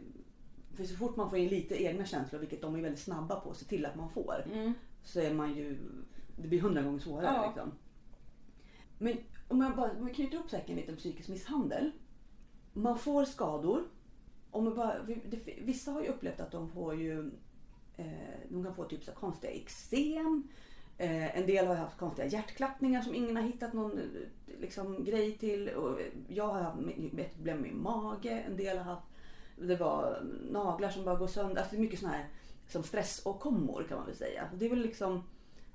[0.78, 3.50] För så fort man får in lite egna känslor, vilket de är väldigt snabba på
[3.50, 4.44] att se till att man får.
[4.52, 4.72] Mm.
[5.02, 5.78] Så är man ju...
[6.36, 7.46] Det blir hundra gånger svårare Ja.
[7.46, 7.72] liksom.
[8.98, 9.16] Men
[9.48, 11.90] om jag bara om vi knyter ihop säcken lite om psykisk misshandel.
[12.72, 13.84] Man får skador.
[14.50, 14.94] Om man bara,
[15.60, 17.30] vissa har ju upplevt att de får ju...
[17.96, 20.48] Eh, de kan få typ så konstiga eksem.
[20.98, 24.04] Eh, en del har haft konstiga hjärtklappningar som ingen har hittat någon eh,
[24.60, 25.68] liksom, grej till.
[25.68, 26.78] Och jag har haft
[27.18, 28.30] ett problem med min mage.
[28.30, 29.06] En del har haft
[29.60, 31.62] det var naglar som bara går sönder.
[31.62, 32.26] Alltså mycket sådana här
[32.68, 34.48] som stressåkommor kan man väl säga.
[34.54, 35.22] Det är väl liksom,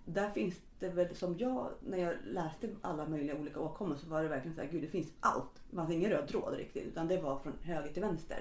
[0.06, 4.24] där finns det väl som jag, när jag läste alla möjliga olika åkommor så var
[4.24, 5.62] det verkligen så här, gud det finns allt.
[5.70, 8.38] Det fanns ingen röd tråd riktigt utan det var från höger till vänster.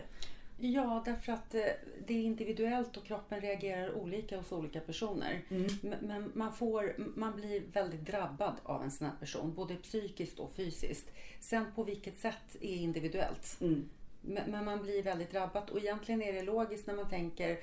[0.59, 1.61] Ja, därför att eh,
[2.07, 5.45] det är individuellt och kroppen reagerar olika hos olika personer.
[5.82, 10.38] Men- Men man, får, man blir väldigt drabbad av en sån här person, både psykiskt
[10.38, 11.11] och fysiskt.
[11.40, 13.57] Sen på vilket sätt är individuellt.
[13.61, 13.88] Mm.
[14.23, 17.59] Men man blir väldigt drabbad och egentligen är det logiskt när man tänker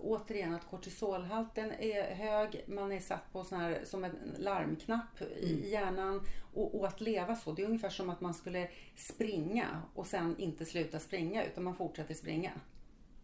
[0.00, 5.70] återigen att kortisolhalten är hög, man är satt på sån här, som en larmknapp i
[5.70, 6.20] hjärnan
[6.54, 10.36] och, och att leva så, det är ungefär som att man skulle springa och sen
[10.38, 12.52] inte sluta springa utan man fortsätter springa.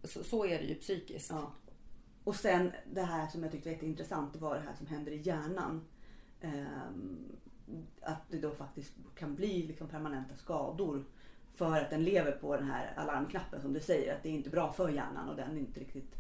[0.05, 1.31] Så, så är det ju psykiskt.
[1.31, 1.53] Ja.
[2.25, 5.13] Och sen det här som jag tyckte var jätteintressant, det var det här som händer
[5.13, 5.85] i hjärnan.
[6.41, 7.37] Ehm,
[8.01, 11.05] att det då faktiskt kan bli liksom permanenta skador
[11.59, 14.51] för att den lever på den här alarmknappen som du säger, att det är inte
[14.51, 16.15] bra för hjärnan och den inte riktigt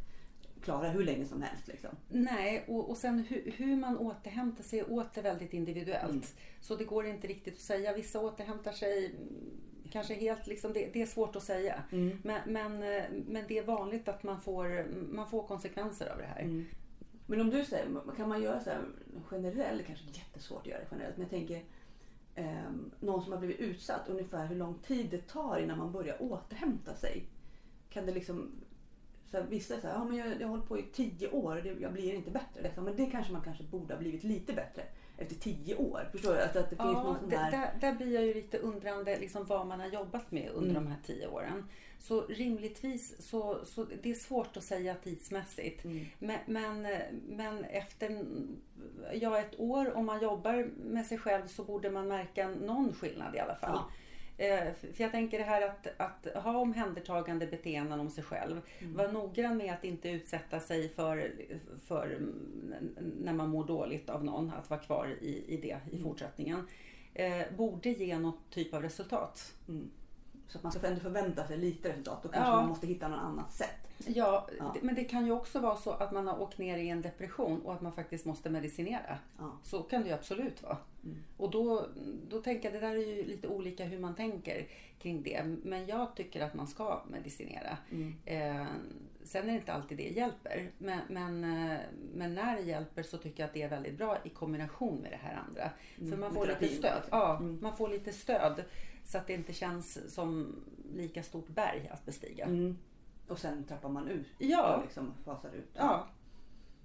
[0.62, 1.68] klarar hur länge som helst.
[1.68, 1.90] Liksom.
[2.08, 6.34] Nej, och, och sen hur, hur man återhämtar sig är åter väldigt individuellt.
[6.60, 7.92] Så det går inte riktigt att säga.
[7.92, 11.82] Vissa återhämtar sig mm, kanske helt, liksom, det, det är svårt att säga.
[12.22, 16.24] Men, men, eh, men det är vanligt att man får, man får konsekvenser av det
[16.24, 16.42] här.
[17.26, 17.86] Men om du säger,
[18.16, 18.80] kan man göra så här
[19.30, 21.64] generellt, kanske jättesvårt att göra det generellt, men jag tänker
[22.38, 26.22] ehm, någon som har blivit utsatt, ungefär hur lång tid det tar innan man börjar
[26.22, 27.24] återhämta sig.
[27.90, 28.50] Kan det liksom,
[29.30, 31.62] så här, vissa säger, ja men jag, jag har hållit på i tio år och
[31.62, 32.62] det, jag blir inte bättre.
[32.62, 32.84] Liksom.
[32.84, 34.82] Men det kanske man kanske borde ha blivit lite bättre
[35.16, 36.08] efter tio år.
[36.12, 36.40] Förstår du?
[36.42, 37.50] Alltså att det finns Ja, någon sån det, här...
[37.50, 40.84] där, där blir jag ju lite undrande liksom vad man har jobbat med under Mm.
[40.84, 41.64] de här tio åren.
[41.98, 45.84] Så rimligtvis så, så det är svårt att säga tidsmässigt.
[45.84, 46.06] Mm.
[46.18, 46.86] Men, men,
[47.28, 48.24] men efter
[49.12, 53.34] ja, ett år, om man jobbar med sig själv så borde man märka någon skillnad
[53.34, 53.78] i alla fall.
[54.38, 58.60] Eh, För jag tänker det här att, att ha omhändertagande beteenden om sig själv.
[58.78, 58.96] Mm.
[58.96, 61.32] Var noggrann med att inte utsätta sig för,
[61.86, 65.98] för mm, när man mår dåligt av någon, att vara kvar i, i det i
[65.98, 66.66] fortsättningen.
[67.14, 69.54] Eh, borde ge något typ av resultat.
[69.68, 69.90] Mm.
[70.48, 72.22] Så att man ska ändå förvänta sig lite resultat.
[72.22, 72.56] Då kanske Ja.
[72.56, 73.88] man måste hitta något annat sätt.
[74.06, 74.70] Ja, Ja.
[74.74, 77.02] Det, men det kan ju också vara så att man har åkt ner i en
[77.02, 79.18] depression och att man faktiskt måste medicinera.
[79.38, 79.52] Ja.
[79.62, 80.76] Så kan det ju absolut vara.
[81.04, 81.16] Mm.
[81.36, 81.86] Och då,
[82.28, 84.66] då tänker jag, det där är ju lite olika hur man tänker
[84.98, 85.42] kring det.
[85.64, 87.76] Men jag tycker att man ska medicinera.
[87.90, 88.14] Mm.
[88.24, 88.66] Eh,
[89.24, 90.70] sen är det inte alltid det hjälper.
[90.78, 91.78] Men, men, eh,
[92.14, 95.10] men när det hjälper så tycker jag att det är väldigt bra i kombination med
[95.10, 95.70] det här andra.
[95.96, 97.02] För man med får lite stöd.
[97.10, 97.58] Ja, Mm.
[97.62, 98.64] man får lite stöd.
[99.08, 100.56] Så att det inte känns som
[100.94, 102.44] lika stort berg att bestiga.
[102.44, 102.78] Mm.
[103.28, 104.76] Och sen trappar man ut Ja.
[104.76, 105.70] och liksom fasar ut.
[105.74, 106.06] Ja,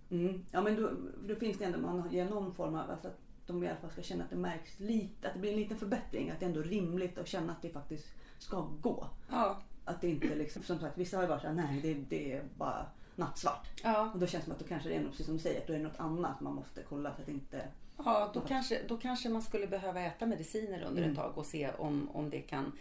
[0.10, 0.46] Mm.
[0.52, 0.92] Ja men då,
[1.28, 3.18] då finns det ändå, man ger någon form av, alltså att
[3.48, 5.78] de i alla fall ska känna att det märks lite, att det blir en liten
[5.78, 6.30] förbättring.
[6.30, 8.08] Att det är ändå rimligt att känna att det faktiskt
[8.40, 9.08] ska gå.
[9.30, 9.58] Ja.
[9.86, 12.44] Att det inte liksom, som sagt vissa har ju varit såhär, nej det, det är
[12.58, 12.86] bara
[13.16, 13.68] nattsvart.
[13.84, 14.12] Ja.
[14.14, 15.62] Och då känns det som att då kanske det är något, precis som du säger,
[15.62, 17.68] att då är det något annat man måste kolla så att det inte...
[18.06, 21.12] Ja, då kanske, då kanske man skulle behöva äta mediciner under Mm.
[21.12, 22.72] ett tag och se om, om det kan...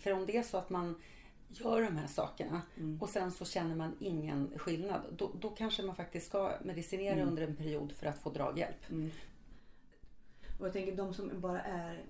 [0.00, 0.94] För om det är så att man
[1.48, 3.02] gör de här sakerna Mm.
[3.02, 7.28] och sen så känner man ingen skillnad, då, då kanske man faktiskt ska medicinera Mm.
[7.28, 8.84] under en period för att få draghjälp.
[10.60, 12.04] Och jag tänker de som bara är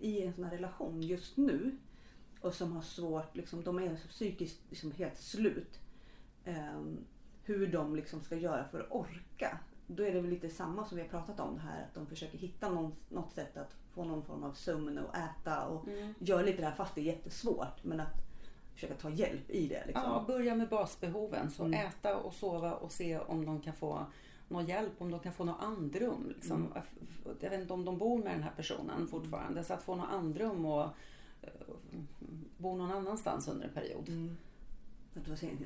[0.00, 1.76] i en sån här relation just nu
[2.40, 5.78] och som har svårt, liksom, de är psykiskt liksom helt slut.
[6.44, 6.98] Ehm,
[7.44, 9.58] hur de liksom ska göra för att orka.
[9.96, 12.06] Då är det väl lite samma som vi har pratat om det här att de
[12.06, 16.14] försöker hitta någon, något sätt att få någon form av sömn och äta och Mm.
[16.18, 17.84] göra lite det här fast det är jättesvårt.
[17.84, 18.14] Men att
[18.74, 19.86] försöka ta hjälp i det.
[19.86, 20.04] Liksom.
[20.04, 21.50] Ja, börja med basbehoven.
[21.50, 21.86] Så Mm.
[21.86, 24.06] äta och sova och se om de kan få
[24.48, 26.28] någon hjälp, om de kan få något andrum.
[26.36, 26.56] Liksom.
[26.56, 26.82] Mm.
[27.40, 29.64] Jag vet inte om de bor med den här personen fortfarande.
[29.64, 30.82] Så att få något andrum och
[31.42, 31.50] eh,
[32.58, 34.08] bo någon annanstans under en period.
[34.08, 34.36] Mm.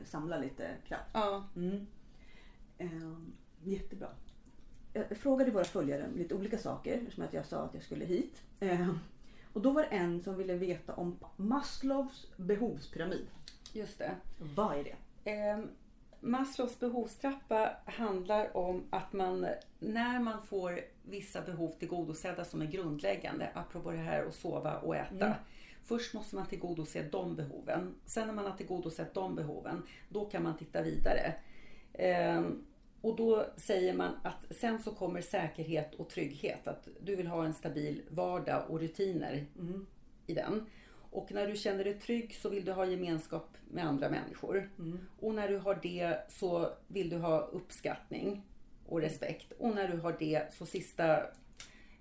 [0.02, 1.10] Att samla lite kraft.
[1.12, 1.86] Ja, Mm.
[2.78, 3.32] Ehm,
[3.64, 4.08] jättebra.
[4.92, 8.04] Jag frågade våra följare om lite olika saker eftersom att jag sa att jag skulle
[8.04, 8.42] hit.
[8.60, 8.98] Ehm,
[9.52, 13.26] och då var det en som ville veta om Maslows behovspyramid.
[13.72, 14.14] just det.
[14.38, 15.30] Vad är det?
[15.30, 15.58] Eh,
[16.20, 19.46] Maslows behovstrappa handlar om att man
[19.78, 24.96] när man får vissa behov tillgodosedda som är grundläggande, apropå det här att sova och
[24.96, 25.26] äta.
[25.26, 25.38] Mm.
[25.84, 27.94] Först måste man tillgodose de behoven.
[28.06, 31.34] Sen när man har tillgodosett de behoven, då kan man titta vidare.
[31.92, 32.42] Eh,
[33.04, 36.68] och då säger man att sen så kommer säkerhet och trygghet.
[36.68, 39.86] Att du vill ha en stabil vardag och rutiner Mm.
[40.26, 40.66] i den.
[41.10, 44.70] Och när du känner dig trygg så vill du ha gemenskap med andra människor.
[44.78, 44.98] Mm.
[45.20, 48.42] Och när du har det så vill du ha uppskattning
[48.86, 49.52] och respekt.
[49.52, 51.22] Och när du har det så sista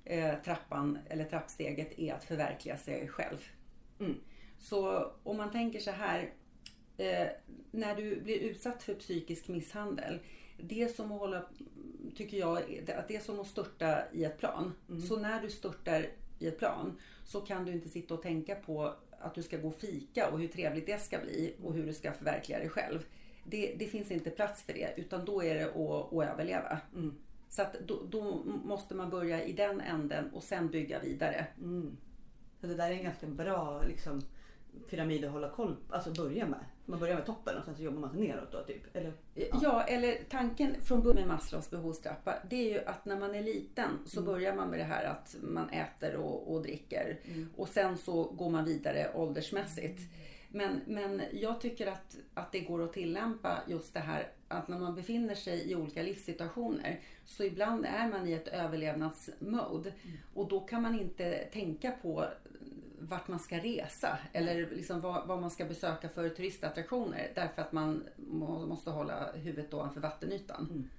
[0.05, 3.37] eh, trappan eller trappsteget är att förverkliga sig själv.
[3.99, 4.15] Mm.
[4.59, 6.33] Så om man tänker så här.
[6.97, 7.27] Eh,
[7.71, 10.19] när du blir utsatt för psykisk misshandel.
[10.67, 11.43] Det som att hålla,
[12.15, 12.57] tycker jag,
[12.97, 14.73] att det är som att störta i ett plan.
[15.07, 16.07] Så när du störtar
[16.39, 19.67] i ett plan så kan du inte sitta och tänka på att du ska gå
[19.67, 23.05] och fika och hur trevligt det ska bli och hur du ska förverkliga dig själv.
[23.43, 26.77] Det, det finns inte plats för det utan då är det att, att överleva.
[26.93, 27.15] Mm.
[27.49, 31.47] Så att då, då måste man börja i den änden och sen bygga vidare.
[31.57, 31.97] Mm.
[32.61, 34.21] Så det där är en ganska bra liksom,
[34.89, 36.65] pyramid att hålla koll alltså börja med.
[36.85, 38.95] Man börjar med toppen och sen så jobbar man sig neråt då typ.
[38.95, 39.13] Eller?
[39.61, 43.43] Ja, eller tanken från början med Maslows behovstrappa det är ju att när man är
[43.43, 47.19] liten så börjar man med det här att man äter och, och dricker
[47.57, 50.01] och sen så går man vidare åldersmässigt.
[50.49, 54.79] Men, men jag tycker att, att det går att tillämpa just det här att när
[54.79, 59.93] man befinner sig i olika livssituationer så ibland är man i ett överlevnadsmode
[60.33, 62.25] och då kan man inte tänka på
[63.09, 67.71] vart man ska resa eller liksom vad, vad man ska besöka för turistattraktioner därför att
[67.71, 70.89] man må, måste hålla huvudet ovanför vattenytan.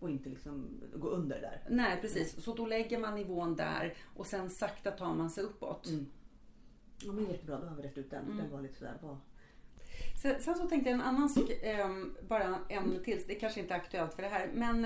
[0.00, 1.62] Och inte liksom gå under där.
[1.70, 5.86] Nej precis, så då lägger man nivån där och sen sakta tar man sig uppåt.
[5.88, 6.06] Mm.
[7.02, 8.36] Ja men jättebra, då har vi rätt ut den.
[8.36, 9.16] Den var lite sådär, vad...
[10.22, 13.74] Sen, sen så tänkte jag en annan sak, ehm, bara en till, det kanske inte
[13.74, 14.50] är aktuellt för det här.
[14.54, 14.84] Men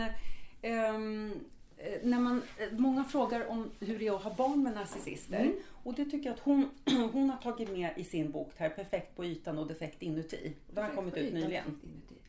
[0.63, 1.39] ehm, eh,
[2.03, 5.53] när man, eh, många frågar om hur det är att ha barn med narcissister.
[5.71, 6.71] Och det tycker jag att hon,
[7.13, 10.53] hon har tagit med i sin bok här, Perfekt på ytan och defekt inuti.
[10.75, 11.81] Den har kommit ut nyligen.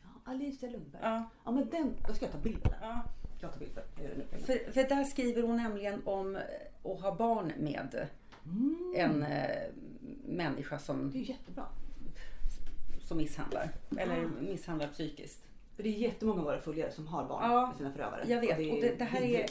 [0.02, 1.02] Ja, Alicia Lundberg.
[1.02, 1.30] Ja.
[1.44, 2.78] Ja men den, då ska jag ta bild på den.
[2.82, 3.02] Ja,
[3.40, 4.40] Jag tar bild på den.
[4.44, 6.42] För, för där skriver hon nämligen om eh,
[6.84, 8.06] att ha barn med
[8.96, 9.48] en eh,
[10.24, 11.64] människa som, Det är jättebra.
[13.08, 13.70] som misshandlar.
[13.98, 15.42] Eller misshandlar psykiskt.
[15.76, 18.24] För det är jättemånga av våra följare som har barn Ja, med sina förövare.
[18.28, 18.58] Jag vet.
[18.58, 19.46] är Och det, det här är,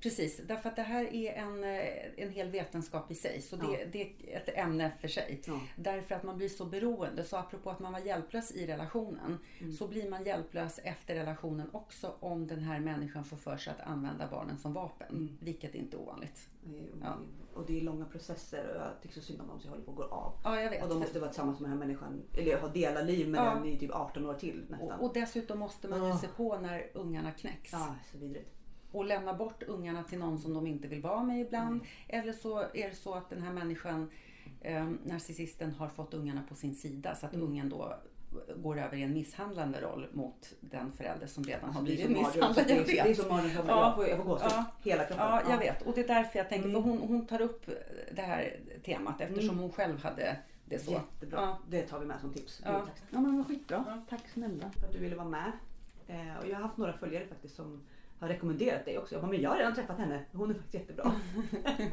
[0.00, 3.40] precis, därför att det här är en, eh, en hel vetenskap i sig.
[3.42, 3.78] Så det, Ja.
[3.92, 5.40] det är ett ämne för sig.
[5.46, 5.60] Ja.
[5.76, 7.24] Därför att man blir så beroende.
[7.24, 9.38] Så apropå att man var hjälplös i relationen.
[9.60, 9.72] Mm.
[9.72, 13.86] Så blir man hjälplös efter relationen också om den här människan får för sig att
[13.88, 15.08] använda barnen som vapen.
[15.10, 15.38] Mm.
[15.40, 16.48] Vilket inte är ovanligt.
[16.64, 17.16] Det är- Ja.
[17.54, 19.84] Och det är långa processer och jag tycker så synd om dem så jag håller
[19.84, 20.32] på att gå av.
[20.44, 20.82] Ja, jag vet.
[20.82, 23.54] Och de måste vara tillsammans med den här människan, eller ha dela liv med Ja.
[23.54, 24.90] den i typ 18 år till nästan.
[24.90, 26.18] och, och dessutom måste man ju Ah.
[26.18, 27.72] se på när ungarna knäcks.
[27.72, 28.50] Ja, så vidrigt.
[28.92, 31.80] och lämna bort ungarna till någon som de inte vill vara med ibland.
[32.08, 34.10] Eller så är det så att den här människan,
[34.60, 37.46] eh, narcissisten, har fått ungarna på sin sida så att Mm.
[37.46, 37.94] ungen då
[38.56, 42.54] går över i en misshandlande roll mot den förälder som redan har blivit misshandlad.
[42.56, 43.16] Jag är, det är vet.
[43.16, 43.64] som mardröm.
[43.68, 44.06] Ja.
[44.08, 44.48] Jag får, gåshud.
[44.50, 44.64] Ja.
[44.82, 45.26] Hela kroppen.
[45.26, 45.82] Ja, jag vet.
[45.82, 46.82] Och det är därför jag tänker, Mm.
[46.82, 47.66] för hon, hon tar upp
[48.12, 50.92] det här temat eftersom hon själv hade det så.
[50.92, 51.40] Jättebra.
[51.40, 51.58] Ja.
[51.68, 52.62] Det tar vi med som tips.
[52.64, 53.84] Ja, ja men vad skitbra.
[53.86, 54.02] Ja.
[54.08, 55.52] Tack snälla för att du ville vara med.
[56.06, 57.80] Eh, och jag har haft några följare faktiskt som
[58.18, 59.14] har rekommenderat dig också.
[59.14, 60.24] Jag bara, men jag har redan träffat henne.
[60.32, 61.12] Hon är faktiskt jättebra.